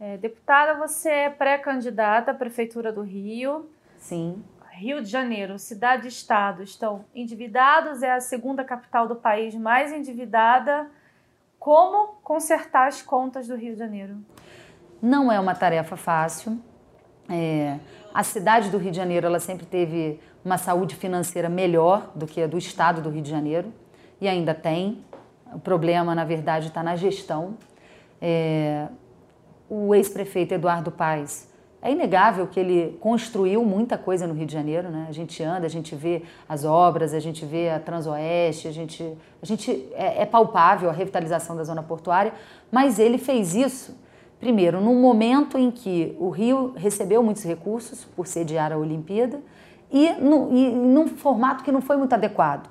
[0.00, 3.68] É, deputada, você é pré-candidata à Prefeitura do Rio.
[3.98, 4.42] Sim.
[4.70, 9.92] Rio de Janeiro, cidade e estado estão endividados, é a segunda capital do país mais
[9.92, 10.88] endividada.
[11.58, 14.16] Como consertar as contas do Rio de Janeiro?
[15.02, 16.60] Não é uma tarefa fácil.
[17.28, 17.76] É,
[18.12, 22.42] a cidade do Rio de Janeiro ela sempre teve uma saúde financeira melhor do que
[22.42, 23.72] a do estado do Rio de Janeiro
[24.20, 25.04] e ainda tem.
[25.52, 27.56] O problema, na verdade, está na gestão.
[28.20, 28.88] É,
[29.68, 31.48] o ex-prefeito Eduardo Paes,
[31.80, 35.06] é inegável que ele construiu muita coisa no Rio de Janeiro, né?
[35.08, 39.16] A gente anda, a gente vê as obras, a gente vê a Transoeste, a gente,
[39.40, 42.32] a gente é, é palpável a revitalização da zona portuária,
[42.70, 43.96] mas ele fez isso
[44.38, 49.40] primeiro num momento em que o Rio recebeu muitos recursos por sediar a Olimpíada
[49.90, 52.68] e, no, e num formato que não foi muito adequado,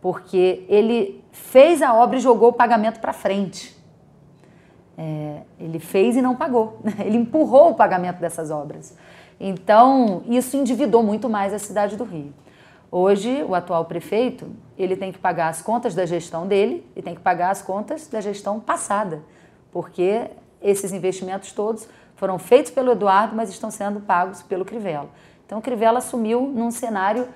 [0.00, 3.76] porque ele fez a obra e jogou o pagamento para frente.
[4.96, 6.80] É, ele fez e não pagou.
[6.98, 8.96] Ele empurrou o pagamento dessas obras.
[9.38, 12.34] Então, isso endividou muito mais a cidade do Rio.
[12.90, 17.14] Hoje, o atual prefeito, ele tem que pagar as contas da gestão dele e tem
[17.14, 19.22] que pagar as contas da gestão passada,
[19.70, 20.30] porque
[20.62, 25.08] esses investimentos todos foram feitos pelo Eduardo, mas estão sendo pagos pelo Crivella.
[25.46, 27.28] Então, o Crivella assumiu num cenário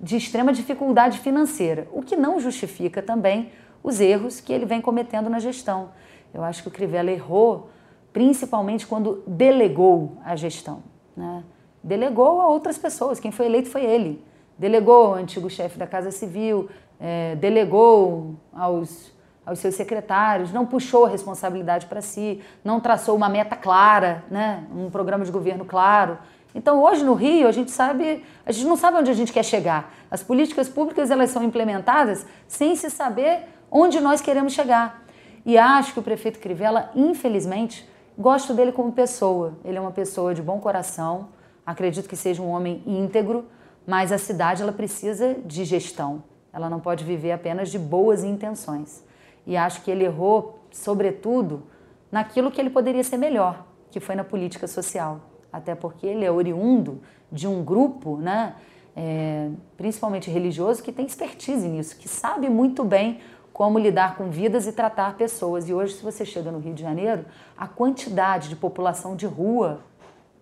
[0.00, 3.50] de extrema dificuldade financeira, o que não justifica também
[3.82, 5.90] os erros que ele vem cometendo na gestão.
[6.34, 7.70] Eu acho que o Crivella errou
[8.12, 10.82] principalmente quando delegou a gestão.
[11.16, 11.44] Né?
[11.82, 14.24] Delegou a outras pessoas, quem foi eleito foi ele.
[14.58, 16.68] Delegou ao antigo chefe da Casa Civil,
[16.98, 19.12] é, delegou aos,
[19.46, 24.64] aos seus secretários, não puxou a responsabilidade para si, não traçou uma meta clara, né?
[24.74, 26.18] um programa de governo claro.
[26.52, 29.44] Então hoje no Rio a gente sabe, a gente não sabe onde a gente quer
[29.44, 29.94] chegar.
[30.10, 35.04] As políticas públicas elas são implementadas sem se saber onde nós queremos chegar.
[35.44, 37.88] E acho que o prefeito Crivella, infelizmente,
[38.18, 39.56] gosto dele como pessoa.
[39.64, 41.28] Ele é uma pessoa de bom coração,
[41.64, 43.44] acredito que seja um homem íntegro,
[43.86, 46.24] mas a cidade ela precisa de gestão.
[46.52, 49.05] Ela não pode viver apenas de boas intenções.
[49.46, 51.62] E acho que ele errou, sobretudo,
[52.10, 55.20] naquilo que ele poderia ser melhor, que foi na política social.
[55.52, 58.54] Até porque ele é oriundo de um grupo, né,
[58.94, 63.20] é, principalmente religioso, que tem expertise nisso, que sabe muito bem
[63.52, 65.68] como lidar com vidas e tratar pessoas.
[65.68, 67.24] E hoje, se você chega no Rio de Janeiro,
[67.56, 69.80] a quantidade de população de rua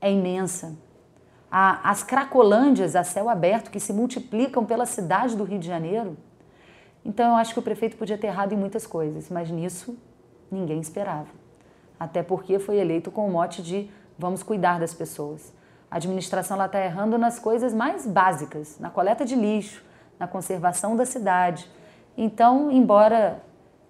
[0.00, 0.76] é imensa
[1.56, 6.16] as cracolândias a céu aberto que se multiplicam pela cidade do Rio de Janeiro.
[7.04, 9.96] Então eu acho que o prefeito podia ter errado em muitas coisas, mas nisso
[10.50, 11.28] ninguém esperava.
[11.98, 15.52] Até porque foi eleito com o mote de vamos cuidar das pessoas.
[15.90, 19.84] A administração está errando nas coisas mais básicas, na coleta de lixo,
[20.18, 21.70] na conservação da cidade.
[22.16, 23.42] Então, embora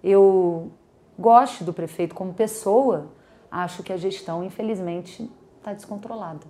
[0.03, 0.71] eu
[1.17, 3.11] goste do prefeito como pessoa,
[3.49, 6.45] acho que a gestão, infelizmente, está descontrolada.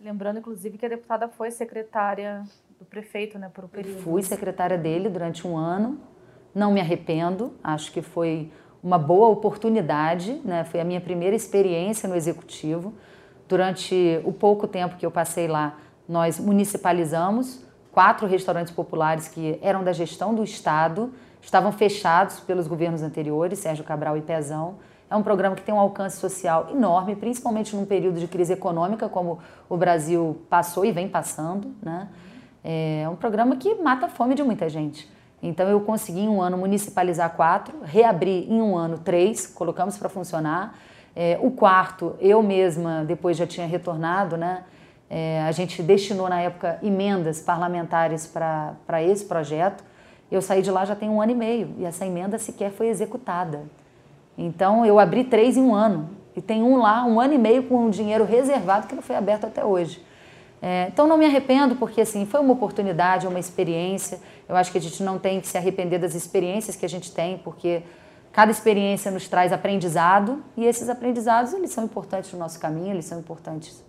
[0.00, 2.44] Lembrando, inclusive, que a deputada foi secretária
[2.78, 4.00] do prefeito, né, por um período.
[4.02, 5.98] Fui secretária dele durante um ano.
[6.54, 7.52] Não me arrependo.
[7.62, 8.52] Acho que foi
[8.82, 10.62] uma boa oportunidade, né?
[10.62, 12.94] Foi a minha primeira experiência no executivo.
[13.48, 15.76] Durante o pouco tempo que eu passei lá,
[16.08, 21.12] nós municipalizamos quatro restaurantes populares que eram da gestão do estado,
[21.42, 24.76] estavam fechados pelos governos anteriores, Sérgio Cabral e Pezão.
[25.10, 29.08] É um programa que tem um alcance social enorme, principalmente num período de crise econômica,
[29.08, 31.74] como o Brasil passou e vem passando.
[31.82, 32.08] Né?
[32.64, 35.08] É um programa que mata a fome de muita gente.
[35.42, 40.08] Então, eu consegui em um ano municipalizar quatro, reabrir em um ano três, colocamos para
[40.08, 40.76] funcionar.
[41.14, 44.64] É, o quarto, eu mesma, depois já tinha retornado, né?
[45.10, 49.82] É, a gente destinou na época emendas parlamentares para esse projeto.
[50.30, 52.88] Eu saí de lá já tem um ano e meio e essa emenda sequer foi
[52.88, 53.62] executada.
[54.36, 57.62] Então eu abri três em um ano e tem um lá, um ano e meio
[57.62, 60.04] com um dinheiro reservado que não foi aberto até hoje.
[60.60, 64.20] É, então não me arrependo porque assim foi uma oportunidade, uma experiência.
[64.48, 67.12] Eu acho que a gente não tem que se arrepender das experiências que a gente
[67.12, 67.82] tem, porque
[68.32, 73.04] cada experiência nos traz aprendizado e esses aprendizados eles são importantes no nosso caminho, eles
[73.04, 73.84] são importantes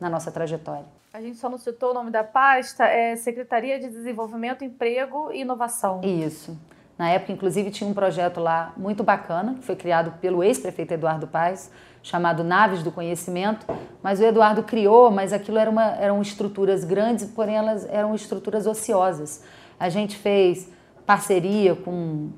[0.00, 0.86] na nossa trajetória.
[1.12, 5.40] A gente só não citou o nome da pasta, é Secretaria de Desenvolvimento, Emprego e
[5.40, 6.02] Inovação.
[6.02, 6.58] Isso.
[6.98, 11.26] Na época, inclusive, tinha um projeto lá muito bacana, que foi criado pelo ex-prefeito Eduardo
[11.26, 11.70] Paes,
[12.06, 13.66] chamado Naves do Conhecimento,
[14.00, 18.64] mas o Eduardo criou, mas aquilo era uma, eram estruturas grandes, porém elas eram estruturas
[18.64, 19.42] ociosas.
[19.78, 20.68] A gente fez
[21.04, 22.28] parceria com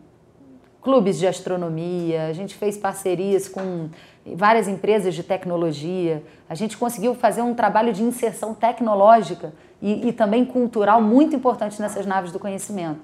[0.81, 3.91] clubes de astronomia, a gente fez parcerias com
[4.35, 9.53] várias empresas de tecnologia, a gente conseguiu fazer um trabalho de inserção tecnológica
[9.83, 13.03] e, e também cultural muito importante nessas naves do conhecimento.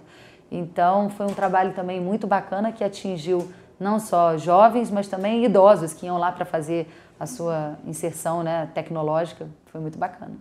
[0.50, 5.92] Então, foi um trabalho também muito bacana que atingiu não só jovens, mas também idosos
[5.92, 9.48] que iam lá para fazer a sua inserção né, tecnológica.
[9.66, 10.34] Foi muito bacana.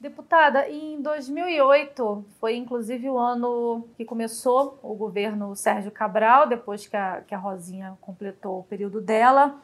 [0.00, 6.96] Deputada, em 2008 foi inclusive o ano que começou o governo Sérgio Cabral, depois que
[6.96, 9.56] a, que a Rosinha completou o período dela.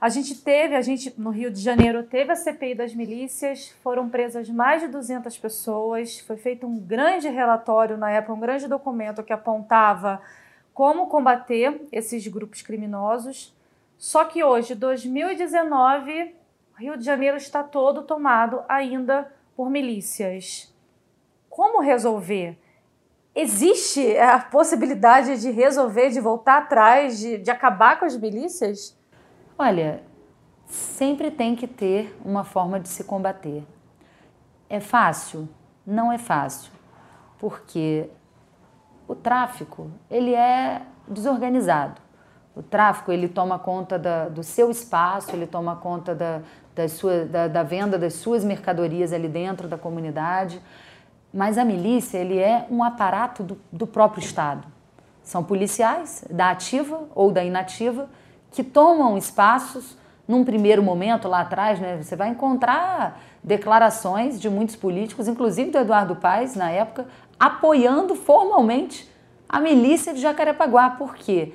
[0.00, 4.08] A gente teve, a gente no Rio de Janeiro teve a CPI das milícias, foram
[4.08, 9.22] presas mais de 200 pessoas, foi feito um grande relatório na época, um grande documento
[9.24, 10.20] que apontava
[10.74, 13.54] como combater esses grupos criminosos.
[13.98, 16.34] Só que hoje, 2019,
[16.72, 20.74] o Rio de Janeiro está todo tomado ainda por milícias.
[21.48, 22.58] Como resolver?
[23.34, 28.98] Existe a possibilidade de resolver, de voltar atrás, de, de acabar com as milícias?
[29.58, 30.02] Olha,
[30.66, 33.64] sempre tem que ter uma forma de se combater.
[34.68, 35.48] É fácil?
[35.86, 36.72] Não é fácil,
[37.38, 38.08] porque
[39.06, 42.00] o tráfico ele é desorganizado.
[42.54, 46.42] O tráfico ele toma conta da, do seu espaço, ele toma conta da,
[46.74, 50.60] da, sua, da, da venda das suas mercadorias ali dentro da comunidade.
[51.32, 54.66] Mas a milícia ele é um aparato do, do próprio Estado.
[55.22, 58.08] São policiais da ativa ou da inativa
[58.50, 59.96] que tomam espaços
[60.26, 65.78] num primeiro momento lá atrás, né, você vai encontrar declarações de muitos políticos, inclusive do
[65.78, 67.06] Eduardo Paes, na época,
[67.42, 69.10] apoiando formalmente
[69.48, 70.90] a milícia de Jacarepaguá.
[70.90, 71.52] Por quê?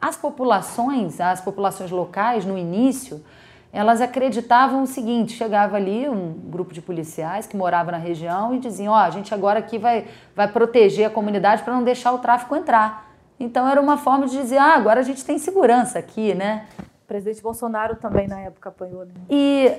[0.00, 3.22] As populações, as populações locais, no início,
[3.70, 8.58] elas acreditavam o seguinte: chegava ali um grupo de policiais que morava na região e
[8.58, 12.12] diziam: Ó, oh, a gente agora aqui vai, vai proteger a comunidade para não deixar
[12.12, 13.14] o tráfico entrar.
[13.38, 16.66] Então era uma forma de dizer, ah, agora a gente tem segurança aqui, né?
[17.04, 19.12] O presidente Bolsonaro também na época apanhou, né?
[19.28, 19.72] E,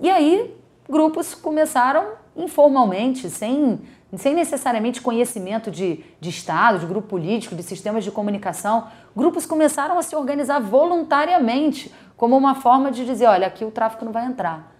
[0.00, 0.56] e aí
[0.88, 3.80] grupos começaram informalmente, sem,
[4.16, 9.98] sem necessariamente conhecimento de, de Estado, de grupo político, de sistemas de comunicação, grupos começaram
[9.98, 14.26] a se organizar voluntariamente como uma forma de dizer: olha, aqui o tráfico não vai
[14.26, 14.74] entrar.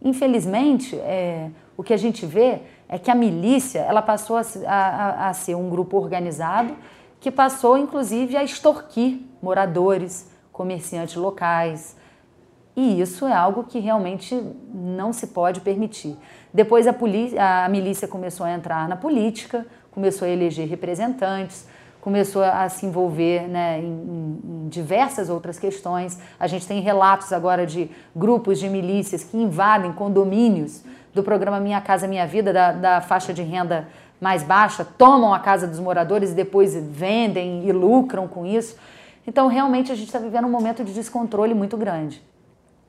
[0.00, 5.28] Infelizmente, é, o que a gente vê é que a milícia ela passou a, a,
[5.28, 6.76] a ser um grupo organizado
[7.18, 11.96] que passou, inclusive, a extorquir moradores, comerciantes locais.
[12.76, 14.38] E isso é algo que realmente
[14.72, 16.14] não se pode permitir.
[16.52, 16.94] Depois a,
[17.64, 21.66] a milícia começou a entrar na política, começou a eleger representantes,
[22.02, 26.18] começou a se envolver né, em, em, diversas outras questões.
[26.38, 31.80] A gente tem relatos agora de grupos de milícias que invadem condomínios do programa Minha
[31.80, 33.88] Casa Minha Vida, da, da faixa de renda
[34.20, 38.76] mais baixa, tomam a casa dos moradores e depois vendem e lucram com isso.
[39.26, 42.22] Então, realmente, a gente está vivendo um momento de descontrole muito grande.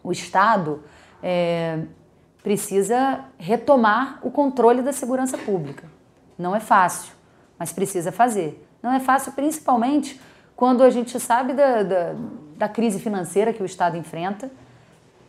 [0.08, 0.82] O Estado
[1.22, 1.80] é,
[2.42, 5.84] precisa retomar o controle da segurança pública.
[6.40, 7.12] Não é fácil,
[7.60, 8.66] mas precisa fazer.
[8.82, 10.18] Não é fácil, principalmente
[10.56, 12.16] quando a gente sabe da, da,
[12.56, 14.50] da crise financeira que o Estado enfrenta.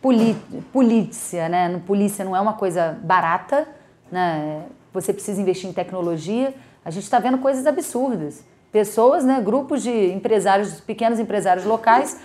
[0.01, 0.33] Poli,
[0.71, 1.81] polícia, né?
[1.85, 3.67] Polícia não é uma coisa barata,
[4.09, 4.63] né?
[4.93, 6.55] Você precisa investir em tecnologia.
[6.85, 8.45] A gente está vendo coisas absurdas.
[8.71, 9.41] Pessoas, né?
[9.41, 12.17] Grupos de empresários, pequenos empresários locais,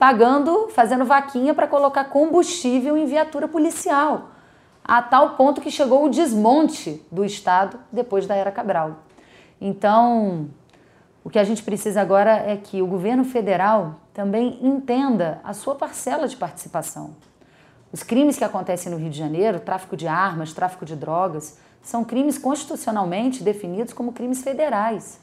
[0.00, 4.30] pagando, fazendo vaquinha para colocar combustível em viatura policial
[4.82, 9.04] a tal ponto que chegou o desmonte do Estado depois da era Cabral.
[9.60, 10.48] Então,
[11.22, 15.74] o que a gente precisa agora é que o governo federal também entenda a sua
[15.74, 17.14] parcela de participação.
[17.92, 22.04] Os crimes que acontecem no Rio de Janeiro, tráfico de armas, tráfico de drogas, são
[22.04, 25.20] crimes constitucionalmente definidos como crimes federais.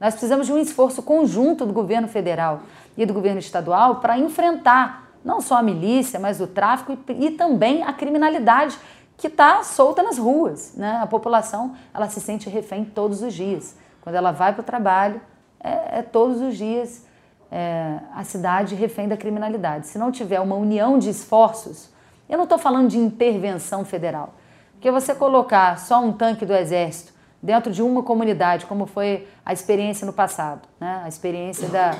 [0.00, 2.60] Nós precisamos de um esforço conjunto do governo federal
[2.96, 7.30] e do governo estadual para enfrentar não só a milícia, mas o tráfico e, e
[7.32, 8.78] também a criminalidade
[9.16, 10.74] que está solta nas ruas.
[10.76, 11.00] Né?
[11.02, 13.76] A população ela se sente refém todos os dias.
[14.02, 15.20] Quando ela vai para o trabalho,
[15.58, 17.04] é, é, todos os dias
[17.50, 19.88] é, a cidade refém da criminalidade.
[19.88, 21.90] Se não tiver uma união de esforços,
[22.28, 24.34] eu não estou falando de intervenção federal,
[24.72, 29.52] porque você colocar só um tanque do exército dentro de uma comunidade, como foi a
[29.52, 31.02] experiência no passado, né?
[31.04, 31.96] a experiência da,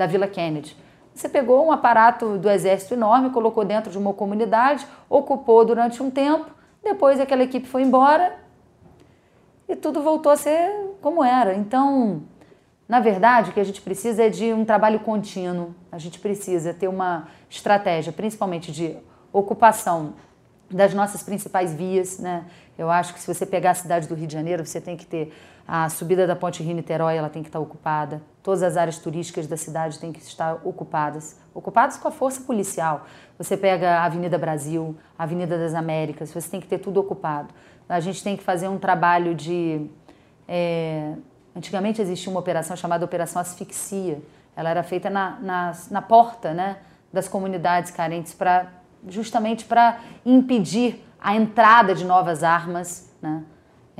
[0.00, 0.76] da Vila Kennedy
[1.14, 6.10] você pegou um aparato do exército enorme, colocou dentro de uma comunidade, ocupou durante um
[6.10, 6.46] tempo,
[6.82, 8.38] depois aquela equipe foi embora
[9.68, 11.54] e tudo voltou a ser como era.
[11.54, 12.22] Então,
[12.88, 15.74] na verdade, o que a gente precisa é de um trabalho contínuo.
[15.92, 18.96] A gente precisa ter uma estratégia, principalmente de
[19.32, 20.14] ocupação
[20.70, 22.46] das nossas principais vias, né?
[22.78, 25.04] Eu acho que se você pegar a cidade do Rio de Janeiro, você tem que
[25.04, 25.32] ter
[25.66, 28.20] a subida da Ponte Rio-Niterói, ela tem que estar ocupada.
[28.42, 33.06] Todas as áreas turísticas da cidade têm que estar ocupadas, ocupadas com a força policial.
[33.38, 37.54] Você pega a Avenida Brasil, a Avenida das Américas, você tem que ter tudo ocupado.
[37.88, 39.88] A gente tem que fazer um trabalho de
[40.52, 41.14] é...
[41.54, 44.20] Antigamente existia uma operação chamada Operação Asfixia.
[44.56, 46.78] Ela era feita na, na, na porta né,
[47.12, 48.68] das comunidades carentes para
[49.08, 53.10] justamente para impedir a entrada de novas armas.
[53.22, 53.42] Né?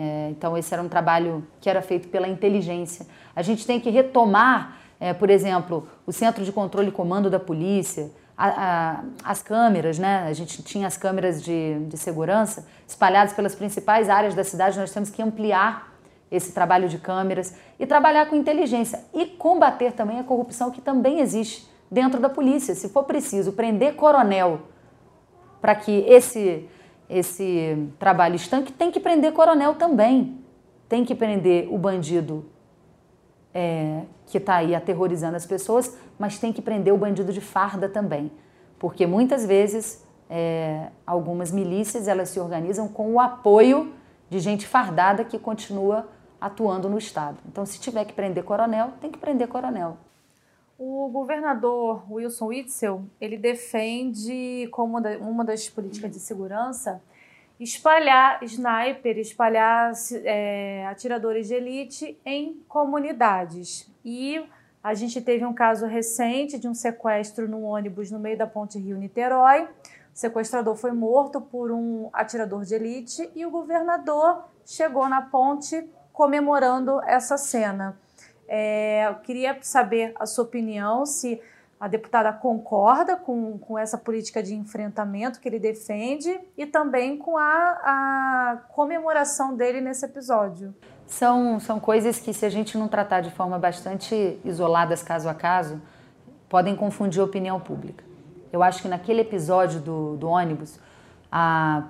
[0.02, 3.06] É, então, esse era um trabalho que era feito pela inteligência.
[3.36, 7.38] A gente tem que retomar, é, por exemplo, o centro de controle e comando da
[7.38, 10.24] polícia, a, a, as câmeras, né?
[10.26, 14.90] A gente tinha as câmeras de, de segurança espalhadas pelas principais áreas da cidade, nós
[14.90, 15.92] temos que ampliar
[16.30, 21.20] esse trabalho de câmeras e trabalhar com inteligência e combater também a corrupção que também
[21.20, 22.74] existe dentro da polícia.
[22.74, 24.62] Se for preciso prender coronel
[25.60, 26.66] para que esse,
[27.10, 30.38] esse trabalho estanque, tem que prender coronel também.
[30.88, 32.46] Tem que prender o bandido
[33.52, 37.88] é, que está aí aterrorizando as pessoas, mas tem que prender o bandido de farda
[37.88, 38.30] também.
[38.78, 43.92] Porque muitas vezes é, algumas milícias elas se organizam com o apoio
[44.28, 46.08] de gente fardada que continua
[46.40, 47.38] atuando no Estado.
[47.46, 49.98] Então, se tiver que prender coronel, tem que prender coronel.
[50.82, 57.02] O governador Wilson Witzel, ele defende como uma das políticas de segurança
[57.60, 59.92] espalhar sniper, espalhar
[60.24, 63.92] é, atiradores de elite em comunidades.
[64.02, 64.42] E
[64.82, 68.78] a gente teve um caso recente de um sequestro num ônibus no meio da ponte
[68.78, 69.64] Rio-Niterói.
[69.64, 69.68] O
[70.14, 77.02] sequestrador foi morto por um atirador de elite e o governador chegou na ponte comemorando
[77.02, 77.98] essa cena.
[78.52, 81.40] É, eu queria saber a sua opinião, se
[81.78, 87.38] a deputada concorda com, com essa política de enfrentamento que ele defende e também com
[87.38, 90.74] a, a comemoração dele nesse episódio.
[91.06, 95.34] São, são coisas que, se a gente não tratar de forma bastante isoladas, caso a
[95.34, 95.80] caso,
[96.48, 98.04] podem confundir a opinião pública.
[98.52, 100.78] Eu acho que naquele episódio do, do ônibus,
[101.30, 101.84] a,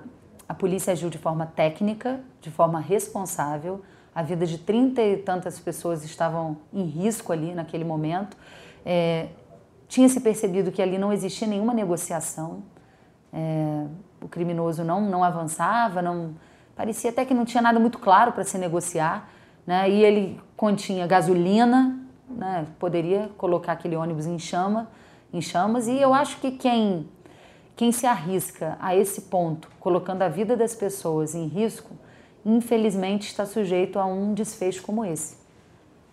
[0.47, 3.83] A polícia agiu de forma técnica, de forma responsável.
[4.15, 8.37] A vida de trinta e tantas pessoas estavam em risco ali naquele momento.
[8.85, 9.29] É,
[9.89, 12.63] tinha se percebido que ali não existia nenhuma negociação.
[13.33, 13.87] É,
[14.21, 16.35] o criminoso não, não avançava, não
[16.77, 19.29] parecia até que não tinha nada muito claro para se negociar.
[19.67, 19.89] Né?
[19.91, 21.99] E ele continha gasolina,
[22.29, 22.67] né?
[22.79, 24.89] poderia colocar aquele ônibus em, chama,
[25.33, 25.87] em chamas.
[25.87, 27.09] E eu acho que quem,
[27.77, 31.91] quem se arrisca a esse ponto, colocando a vida das pessoas em risco,
[32.45, 35.37] infelizmente está sujeito a um desfecho como esse.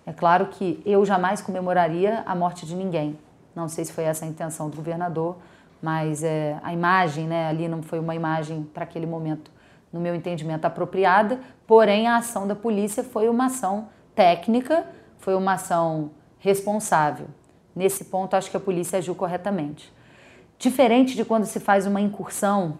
[0.05, 3.17] É claro que eu jamais comemoraria a morte de ninguém.
[3.55, 5.36] Não sei se foi essa a intenção do governador,
[5.82, 9.51] mas é, a imagem né, ali não foi uma imagem para aquele momento,
[9.91, 11.39] no meu entendimento, apropriada.
[11.65, 14.86] Porém, a ação da polícia foi uma ação técnica,
[15.17, 17.28] foi uma ação responsável.
[17.75, 19.93] Nesse ponto, acho que a polícia agiu corretamente.
[20.57, 22.80] Diferente de quando se faz uma incursão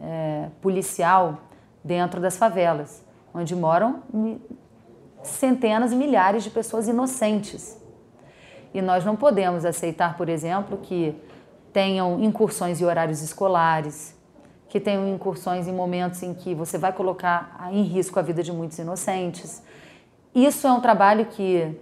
[0.00, 1.38] é, policial
[1.82, 3.04] dentro das favelas,
[3.34, 4.02] onde moram
[5.22, 7.76] centenas e milhares de pessoas inocentes.
[8.72, 11.14] E nós não podemos aceitar, por exemplo, que
[11.72, 14.16] tenham incursões em horários escolares,
[14.68, 18.52] que tenham incursões em momentos em que você vai colocar em risco a vida de
[18.52, 19.62] muitos inocentes.
[20.34, 21.74] Isso é um trabalho que,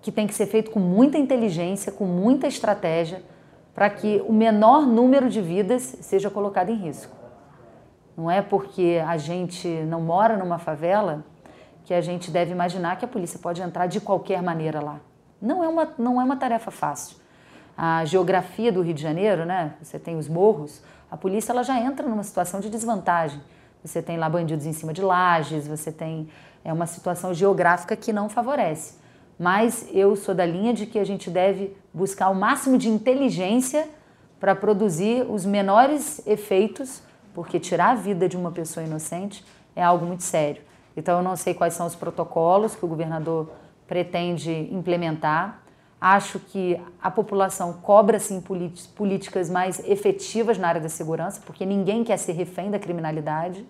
[0.00, 3.22] que tem que ser feito com muita inteligência, com muita estratégia,
[3.74, 7.21] para que o menor número de vidas seja colocado em risco.
[8.16, 11.24] Não é porque a gente não mora numa favela
[11.84, 15.00] que a gente deve imaginar que a polícia pode entrar de qualquer maneira lá.
[15.40, 17.16] Não é uma, não é uma tarefa fácil.
[17.76, 19.74] A geografia do Rio de Janeiro, né?
[19.82, 23.40] Você tem os morros, a polícia ela já entra numa situação de desvantagem.
[23.84, 26.28] Você tem lá bandidos em cima de lajes, você tem
[26.64, 28.94] é uma situação geográfica que não favorece.
[29.38, 33.88] Mas eu sou da linha de que a gente deve buscar o máximo de inteligência
[34.38, 37.02] para produzir os menores efeitos,
[37.34, 40.62] porque tirar a vida de uma pessoa inocente é algo muito sério.
[40.96, 43.50] Então eu não sei quais são os protocolos que o governador
[43.86, 45.62] pretende implementar.
[46.00, 48.42] Acho que a população cobra sim
[48.94, 53.64] políticas mais efetivas na área da segurança, porque ninguém quer ser refém da criminalidade.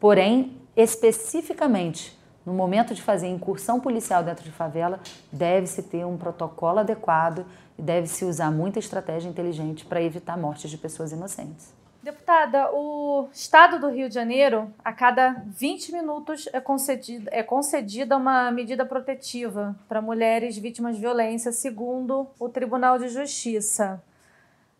[0.00, 2.16] Porém, especificamente
[2.46, 5.00] no momento de fazer incursão policial dentro de favela,
[5.32, 7.44] deve-se ter um protocolo adequado
[7.76, 11.75] e deve-se usar muita estratégia inteligente para evitar mortes de pessoas inocentes.
[12.06, 18.16] Deputada, o Estado do Rio de Janeiro, a cada 20 minutos, é concedida, é concedida
[18.16, 24.00] uma medida protetiva para mulheres vítimas de violência, segundo o Tribunal de Justiça.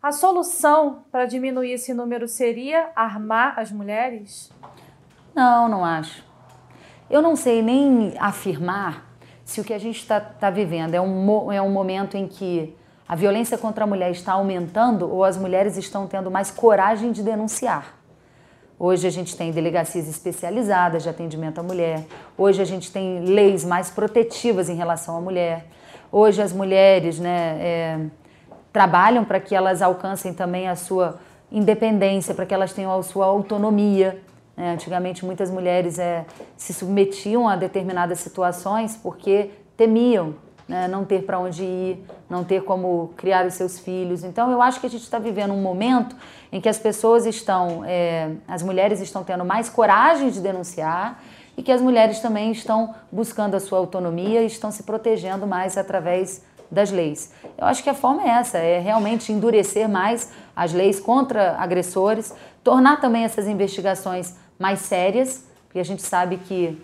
[0.01, 4.49] A solução para diminuir esse número seria armar as mulheres?
[5.35, 6.23] Não, não acho.
[7.09, 9.05] Eu não sei nem afirmar
[9.43, 12.73] se o que a gente está tá vivendo é um, é um momento em que
[13.07, 17.23] a violência contra a mulher está aumentando ou as mulheres estão tendo mais coragem de
[17.23, 17.95] denunciar.
[18.77, 22.05] Hoje a gente tem delegacias especializadas de atendimento à mulher.
[22.37, 25.65] Hoje a gente tem leis mais protetivas em relação à mulher.
[26.11, 27.99] Hoje as mulheres né, é,
[28.71, 31.17] trabalham para que elas alcancem também a sua
[31.51, 34.21] independência, para que elas tenham a sua autonomia.
[34.55, 34.73] Né?
[34.73, 40.35] Antigamente muitas mulheres é, se submetiam a determinadas situações porque temiam
[40.67, 44.23] né, não ter para onde ir, não ter como criar os seus filhos.
[44.23, 46.15] Então, eu acho que a gente está vivendo um momento
[46.51, 51.23] em que as pessoas estão, é, as mulheres estão tendo mais coragem de denunciar
[51.55, 55.77] e que as mulheres também estão buscando a sua autonomia e estão se protegendo mais
[55.77, 57.31] através das leis.
[57.57, 62.33] Eu acho que a forma é essa, é realmente endurecer mais as leis contra agressores,
[62.61, 66.81] tornar também essas investigações mais sérias, porque a gente sabe que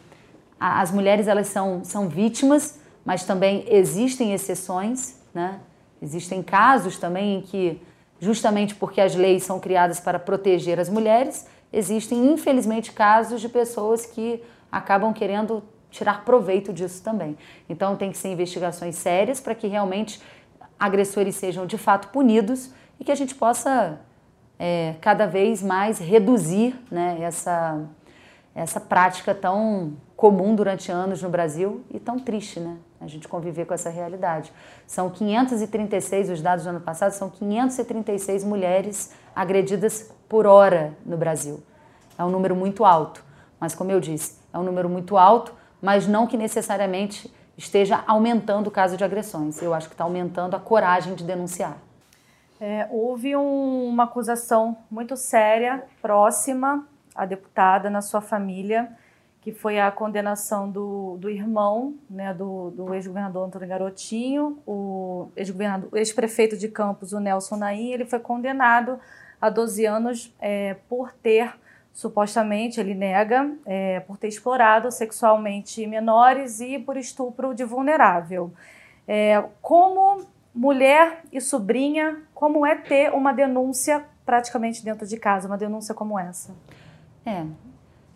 [0.60, 5.60] as mulheres elas são, são vítimas mas também existem exceções, né?
[6.02, 7.82] Existem casos também em que,
[8.20, 14.06] justamente porque as leis são criadas para proteger as mulheres, existem infelizmente casos de pessoas
[14.06, 17.38] que acabam querendo tirar proveito disso também.
[17.70, 20.20] Então tem que ser investigações sérias para que realmente
[20.80, 24.00] agressores sejam de fato punidos e que a gente possa
[24.60, 27.82] é, cada vez mais reduzir né, essa,
[28.54, 32.78] essa prática tão comum durante anos no Brasil e tão triste, né?
[33.04, 34.52] A gente conviver com essa realidade.
[34.88, 41.62] São 536, os dados do ano passado, são 536 mulheres agredidas por hora no Brasil.
[42.18, 43.24] É um número muito alto,
[43.60, 48.68] mas como eu disse, é um número muito alto, mas não que necessariamente esteja aumentando
[48.68, 49.62] o caso de agressões.
[49.62, 51.78] Eu acho que está aumentando a coragem de denunciar.
[52.60, 58.90] É, houve um, uma acusação muito séria, próxima à deputada, na sua família,
[59.44, 65.28] que foi a condenação do, do irmão né, do, do ex-governador Antônio Garotinho, o
[65.94, 68.98] ex-prefeito de Campos, o Nelson Naim, ele foi condenado
[69.42, 71.54] a 12 anos é, por ter
[71.92, 78.50] supostamente ele nega é, por ter explorado sexualmente menores e por estupro de vulnerável.
[79.06, 80.26] É, como
[80.56, 86.18] mulher e sobrinha, como é ter uma denúncia praticamente dentro de casa, uma denúncia como
[86.18, 86.56] essa?
[87.26, 87.46] É,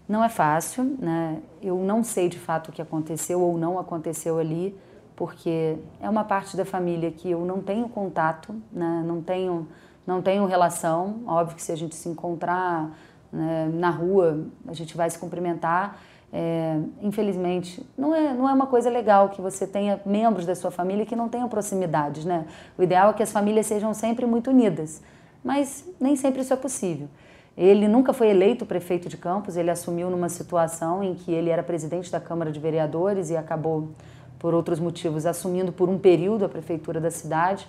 [0.07, 1.41] não é fácil, né?
[1.61, 4.77] Eu não sei de fato o que aconteceu ou não aconteceu ali,
[5.15, 9.03] porque é uma parte da família que eu não tenho contato, né?
[9.05, 9.67] Não tenho,
[10.05, 11.21] não tenho relação.
[11.27, 12.91] Óbvio que se a gente se encontrar
[13.31, 15.99] né, na rua, a gente vai se cumprimentar.
[16.31, 20.71] É, infelizmente, não é, não é uma coisa legal que você tenha membros da sua
[20.71, 22.45] família que não tenham proximidades, né?
[22.77, 25.01] O ideal é que as famílias sejam sempre muito unidas,
[25.43, 27.09] mas nem sempre isso é possível.
[27.57, 31.63] Ele nunca foi eleito prefeito de Campos, ele assumiu numa situação em que ele era
[31.63, 33.89] presidente da Câmara de Vereadores e acabou,
[34.37, 37.67] por outros motivos, assumindo por um período a prefeitura da cidade.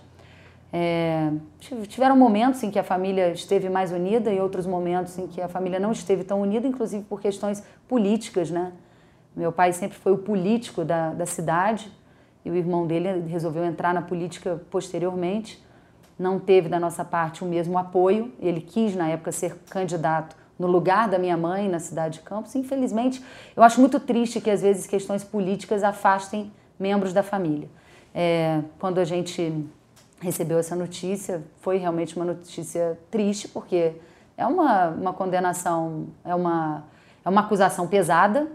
[0.71, 1.33] É,
[1.89, 5.49] tiveram momentos em que a família esteve mais unida e outros momentos em que a
[5.49, 8.73] família não esteve tão unida, inclusive por questões políticas, né?
[9.35, 11.91] Meu pai sempre foi o político da, da cidade
[12.45, 15.63] e o irmão dele resolveu entrar na política posteriormente.
[16.19, 18.33] Não teve da nossa parte o mesmo apoio.
[18.41, 22.55] Ele quis, na época, ser candidato no lugar da minha mãe na cidade de Campos.
[22.55, 23.23] Infelizmente,
[23.57, 27.69] eu acho muito triste que às vezes questões políticas afastem membros da família.
[28.13, 29.69] É, quando a gente
[30.21, 31.43] recebeu essa notícia.
[31.61, 33.93] Foi realmente uma notícia triste, porque
[34.37, 36.85] é uma, uma condenação, é uma,
[37.25, 38.49] é uma acusação pesada.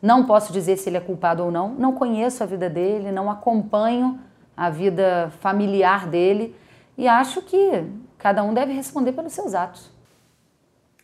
[0.00, 1.70] Não posso dizer se ele é culpado ou não.
[1.70, 4.18] Não conheço a vida dele, não acompanho
[4.56, 6.54] a vida familiar dele
[6.98, 7.84] e acho que
[8.18, 9.88] cada um deve responder pelos seus atos.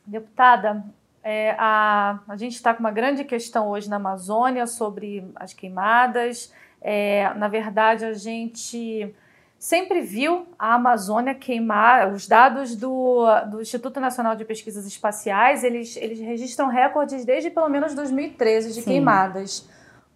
[0.05, 0.85] Deputada,
[1.23, 6.53] é, a, a gente está com uma grande questão hoje na Amazônia sobre as queimadas.
[6.83, 9.15] É, na verdade, a gente
[9.57, 12.13] sempre viu a Amazônia queimar.
[12.13, 17.69] Os dados do, do Instituto Nacional de Pesquisas Espaciais, eles, eles registram recordes desde pelo
[17.69, 18.91] menos 2013 de Sim.
[18.91, 19.67] queimadas.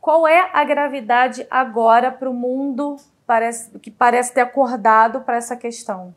[0.00, 2.96] Qual é a gravidade agora para o mundo
[3.28, 6.14] parece, que parece ter acordado para essa questão?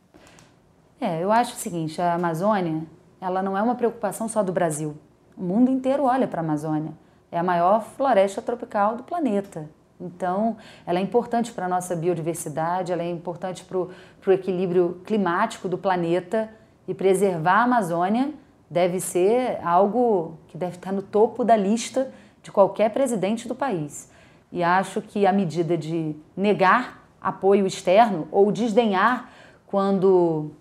[0.99, 2.83] É, eu acho o seguinte, a Amazônia,
[3.19, 4.95] ela não é uma preocupação só do Brasil.
[5.37, 6.93] O mundo inteiro olha para a Amazônia.
[7.29, 9.69] É a maior floresta tropical do planeta.
[9.99, 10.55] Então,
[10.85, 15.77] ela é importante para a nossa biodiversidade, ela é importante para o equilíbrio climático do
[15.77, 16.49] planeta
[16.87, 18.33] e preservar a Amazônia
[18.69, 24.09] deve ser algo que deve estar no topo da lista de qualquer presidente do país.
[24.51, 29.29] E acho que a medida de negar apoio externo ou desdenhar
[29.67, 30.51] quando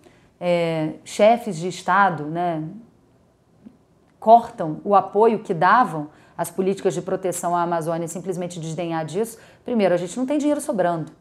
[0.40, 2.62] é, chefes de Estado né,
[4.18, 9.92] cortam o apoio que davam as políticas de proteção à Amazônia simplesmente desdenhar disso, primeiro,
[9.92, 11.12] a gente não tem dinheiro sobrando.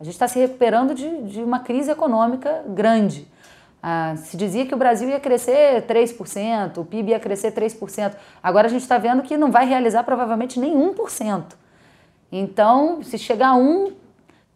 [0.00, 3.28] A gente está se recuperando de, de, uma crise econômica grande.
[3.82, 8.14] Ah, se dizia que o Brasil ia crescer 3%, o PIB ia crescer 3%.
[8.42, 11.44] Agora a gente está vendo que não vai realizar provavelmente nem 1%.
[12.32, 13.92] Então, se chegar a 1%,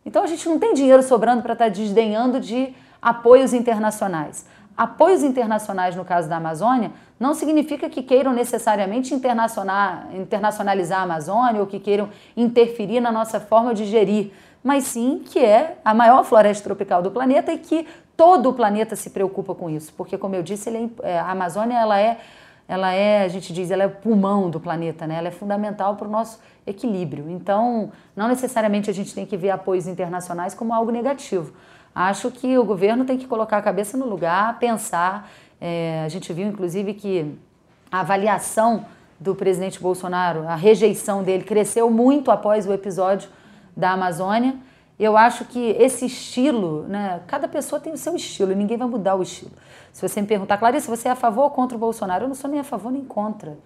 [0.09, 4.47] então a gente não tem dinheiro sobrando para estar tá desdenhando de apoios internacionais.
[4.75, 11.67] Apoios internacionais, no caso da Amazônia, não significa que queiram necessariamente internacionalizar a Amazônia ou
[11.67, 14.33] que queiram interferir na nossa forma de gerir,
[14.65, 17.87] mas sim que é a maior floresta tropical do planeta e que
[18.17, 21.77] todo o planeta se preocupa com isso, porque como eu disse, é, é, a Amazônia
[21.77, 22.19] ela é,
[22.67, 25.17] ela é, a gente diz, ela é o pulmão do planeta, né?
[25.17, 26.39] Ela é fundamental para o nosso
[26.69, 27.29] equilíbrio.
[27.31, 31.53] Então, não necessariamente a gente tem que ver apoios internacionais como algo negativo.
[31.95, 35.31] Acho que o governo tem que colocar a cabeça no lugar, pensar.
[35.61, 37.39] É, a gente viu, inclusive, que
[37.91, 38.87] a avaliação
[39.19, 43.29] do presidente Bolsonaro, a rejeição dele, cresceu muito após o episódio
[43.77, 44.55] da Amazônia.
[44.99, 49.15] Eu acho que esse estilo, né, cada pessoa tem o seu estilo, ninguém vai mudar
[49.15, 49.53] o estilo.
[49.93, 52.25] Se você me perguntar, Clarice, você é a favor ou contra o Bolsonaro?
[52.25, 53.59] Eu não sou nem a favor nem contra.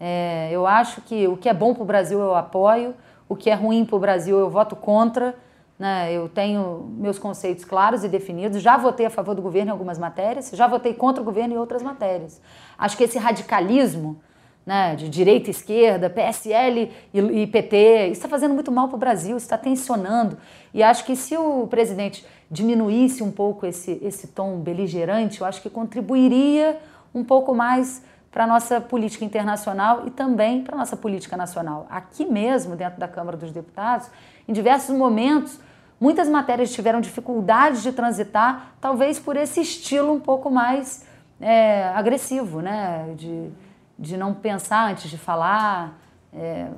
[0.00, 2.94] É, eu acho que o que é bom para o Brasil eu apoio,
[3.28, 5.36] o que é ruim para o Brasil eu voto contra.
[5.78, 6.12] Né?
[6.12, 8.62] Eu tenho meus conceitos claros e definidos.
[8.62, 11.56] Já votei a favor do governo em algumas matérias, já votei contra o governo em
[11.58, 12.40] outras matérias.
[12.78, 14.20] Acho que esse radicalismo
[14.64, 18.98] né, de direita e esquerda, PSL e, PT, isso está fazendo muito mal para o
[18.98, 20.36] Brasil, está tensionando.
[20.72, 25.62] E acho que se o presidente diminuísse um pouco esse, esse tom beligerante, eu acho
[25.62, 26.78] que contribuiria
[27.14, 31.86] um pouco mais para a nossa política internacional e também para a nossa política nacional.
[31.90, 34.08] Aqui mesmo, dentro da Câmara dos Deputados,
[34.46, 35.58] em diversos momentos,
[36.00, 41.04] Muitas matérias tiveram dificuldade de transitar, talvez por esse estilo um pouco mais
[41.38, 43.12] é, agressivo, né?
[43.18, 43.50] De,
[43.98, 45.92] de não pensar antes de falar.
[46.32, 46.68] É,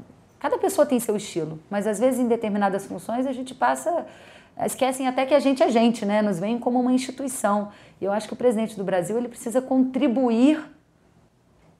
[0.41, 4.05] cada pessoa tem seu estilo, mas às vezes em determinadas funções a gente passa
[4.67, 6.21] esquecem até que a gente é gente, né?
[6.21, 7.69] Nos veem como uma instituição.
[8.01, 10.61] E eu acho que o presidente do Brasil ele precisa contribuir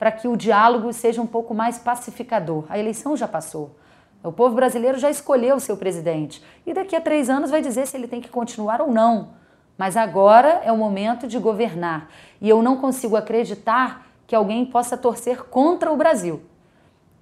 [0.03, 2.65] para que o diálogo seja um pouco mais pacificador.
[2.67, 3.77] A eleição já passou.
[4.21, 7.87] O povo brasileiro já escolheu o seu presidente e daqui a três anos vai dizer
[7.87, 9.29] se ele tem que continuar ou não.
[9.77, 12.09] Mas agora é o momento de governar
[12.41, 16.41] e eu não consigo acreditar que alguém possa torcer contra o Brasil.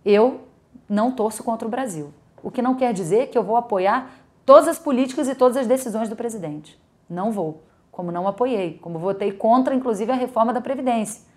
[0.03, 0.41] Eu
[0.89, 2.11] não torço contra o Brasil.
[2.41, 4.09] O que não quer dizer que eu vou apoiar
[4.43, 6.81] todas as políticas e todas as decisões do presidente.
[7.07, 7.61] Não vou.
[7.91, 11.29] Como não apoiei, como votei contra, inclusive, a reforma da Previdência.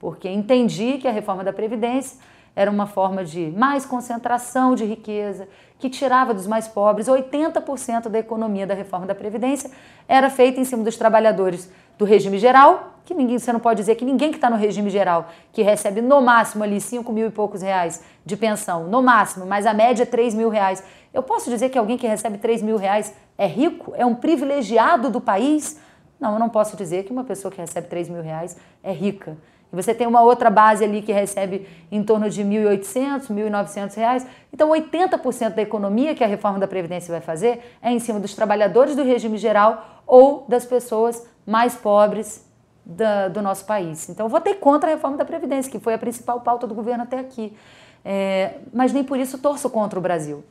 [0.00, 2.18] Porque entendi que a reforma da Previdência
[2.56, 5.46] era uma forma de mais concentração de riqueza,
[5.78, 7.06] que tirava dos mais pobres.
[7.06, 9.70] 80% da economia da reforma da Previdência
[10.08, 13.94] era feita em cima dos trabalhadores do regime geral, que ninguém, você não pode dizer
[13.94, 17.30] que ninguém que está no regime geral, que recebe no máximo ali 5 mil e
[17.30, 20.82] poucos reais de pensão, no máximo, mas a média é 3 mil reais.
[21.12, 23.92] Eu posso dizer que alguém que recebe 3 mil reais é rico?
[23.96, 25.78] É um privilegiado do país?
[26.18, 29.36] Não, eu não posso dizer que uma pessoa que recebe 3 mil reais é rica.
[29.72, 34.26] E você tem uma outra base ali que recebe em torno de 1.800, 1.900 reais.
[34.52, 38.34] Então, 80% da economia que a reforma da Previdência vai fazer é em cima dos
[38.34, 42.44] trabalhadores do regime geral ou das pessoas mais pobres
[42.84, 44.08] da, do nosso país.
[44.08, 47.04] Então, eu votei contra a reforma da Previdência, que foi a principal pauta do governo
[47.04, 47.56] até aqui.
[48.04, 50.42] É, mas nem por isso torço contra o Brasil.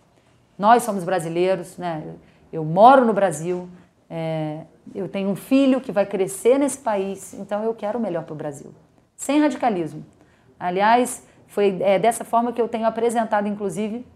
[0.57, 2.03] Nós somos brasileiros, né?
[2.53, 3.67] eu moro no Brasil,
[4.09, 4.61] é,
[4.95, 8.33] eu tenho um filho que vai crescer nesse país, então eu quero o melhor para
[8.33, 8.73] o Brasil
[9.19, 10.05] sem radicalismo.
[10.57, 14.07] Aliás, foi é, dessa forma que eu tenho apresentado, inclusive,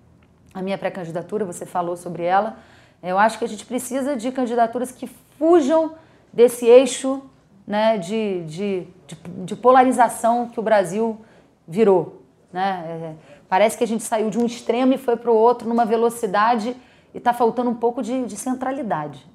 [0.53, 2.57] a minha pré-candidatura, você falou sobre ela.
[3.01, 5.07] Eu acho que a gente precisa de candidaturas que
[5.37, 5.95] fujam
[6.31, 7.21] desse eixo
[7.67, 9.15] né, de, de, de,
[9.45, 11.19] de polarização que o Brasil
[11.67, 12.21] virou.
[12.51, 12.85] Né?
[12.87, 13.13] É,
[13.49, 16.77] parece que a gente saiu de um extremo e foi para o outro numa velocidade
[17.13, 19.25] e está faltando um pouco de, de centralidade.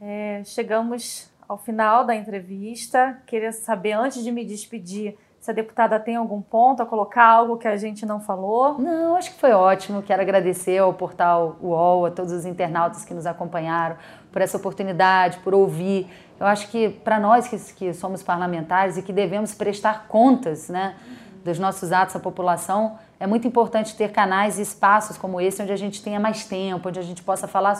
[0.00, 3.18] É, chegamos ao final da entrevista.
[3.26, 7.58] Queria saber, antes de me despedir, se a deputada tem algum ponto a colocar, algo
[7.58, 8.78] que a gente não falou.
[8.78, 10.02] Não, acho que foi ótimo.
[10.02, 13.96] Quero agradecer ao portal UOL, a todos os internautas que nos acompanharam,
[14.30, 16.08] por essa oportunidade, por ouvir.
[16.40, 20.96] Eu acho que para nós que, que somos parlamentares e que devemos prestar contas né,
[21.44, 25.72] dos nossos atos à população, é muito importante ter canais e espaços como esse, onde
[25.72, 27.74] a gente tenha mais tempo, onde a gente possa falar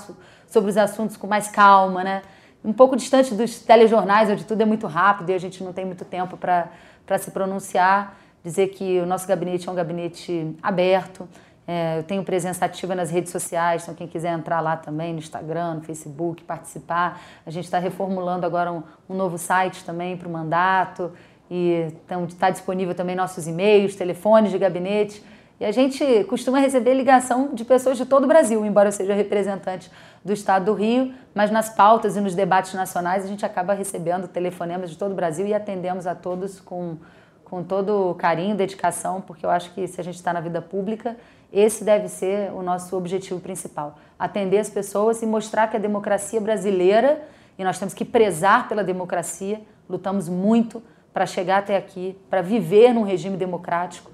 [0.46, 2.22] sobre os assuntos com mais calma, né?
[2.64, 5.84] Um pouco distante dos telejornais, onde tudo é muito rápido e a gente não tem
[5.84, 11.28] muito tempo para se pronunciar, dizer que o nosso gabinete é um gabinete aberto.
[11.66, 15.18] É, eu tenho presença ativa nas redes sociais, então quem quiser entrar lá também, no
[15.18, 17.20] Instagram, no Facebook, participar.
[17.46, 21.12] A gente está reformulando agora um, um, novo site também para o mandato
[21.50, 21.88] e
[22.28, 25.22] está disponível também nossos e-mails, telefones de gabinete.
[25.60, 29.14] E a gente costuma receber ligação de pessoas de todo o Brasil, embora eu seja
[29.14, 29.88] representante
[30.24, 34.28] do estado do Rio, mas nas pautas e nos debates nacionais a gente acaba recebendo
[34.28, 36.96] telefonemas de todo o Brasil e atendemos a todos com,
[37.44, 41.16] com todo carinho, dedicação, porque eu acho que se a gente está na vida pública,
[41.52, 46.40] esse deve ser o nosso objetivo principal: atender as pessoas e mostrar que a democracia
[46.40, 47.22] brasileira,
[47.58, 50.82] e nós temos que prezar pela democracia, lutamos muito
[51.12, 54.11] para chegar até aqui, para viver num regime democrático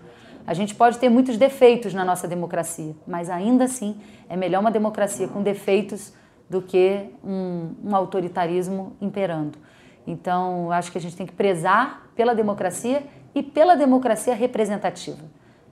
[0.48, 4.00] a gente pode ter muitos defeitos na nossa democracia, mas ainda assim
[4.30, 6.10] é melhor uma democracia com defeitos
[6.48, 9.58] do que um, um autoritarismo imperando.
[10.06, 13.02] Então, acho que a gente tem que prezar pela democracia
[13.34, 15.22] e pela democracia representativa.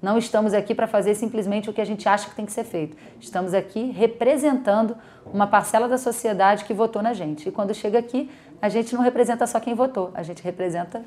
[0.03, 2.65] Não estamos aqui para fazer simplesmente o que a gente acha que tem que ser
[2.65, 2.99] feito.
[3.19, 4.95] Estamos aqui representando
[5.25, 7.49] uma parcela da sociedade que votou na gente.
[7.49, 8.31] E quando chega aqui,
[8.61, 11.03] a gente não representa só quem votou, a gente representa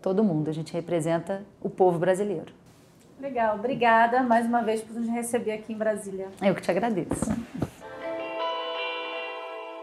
[0.00, 2.59] todo mundo, a gente representa o povo brasileiro.
[3.20, 6.28] Legal, obrigada mais uma vez por nos receber aqui em Brasília.
[6.40, 7.30] Eu que te agradeço.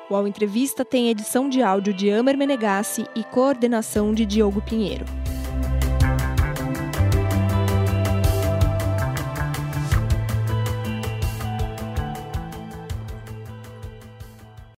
[0.09, 5.05] O Ao Entrevista tem edição de áudio de Amer Menegassi e coordenação de Diogo Pinheiro.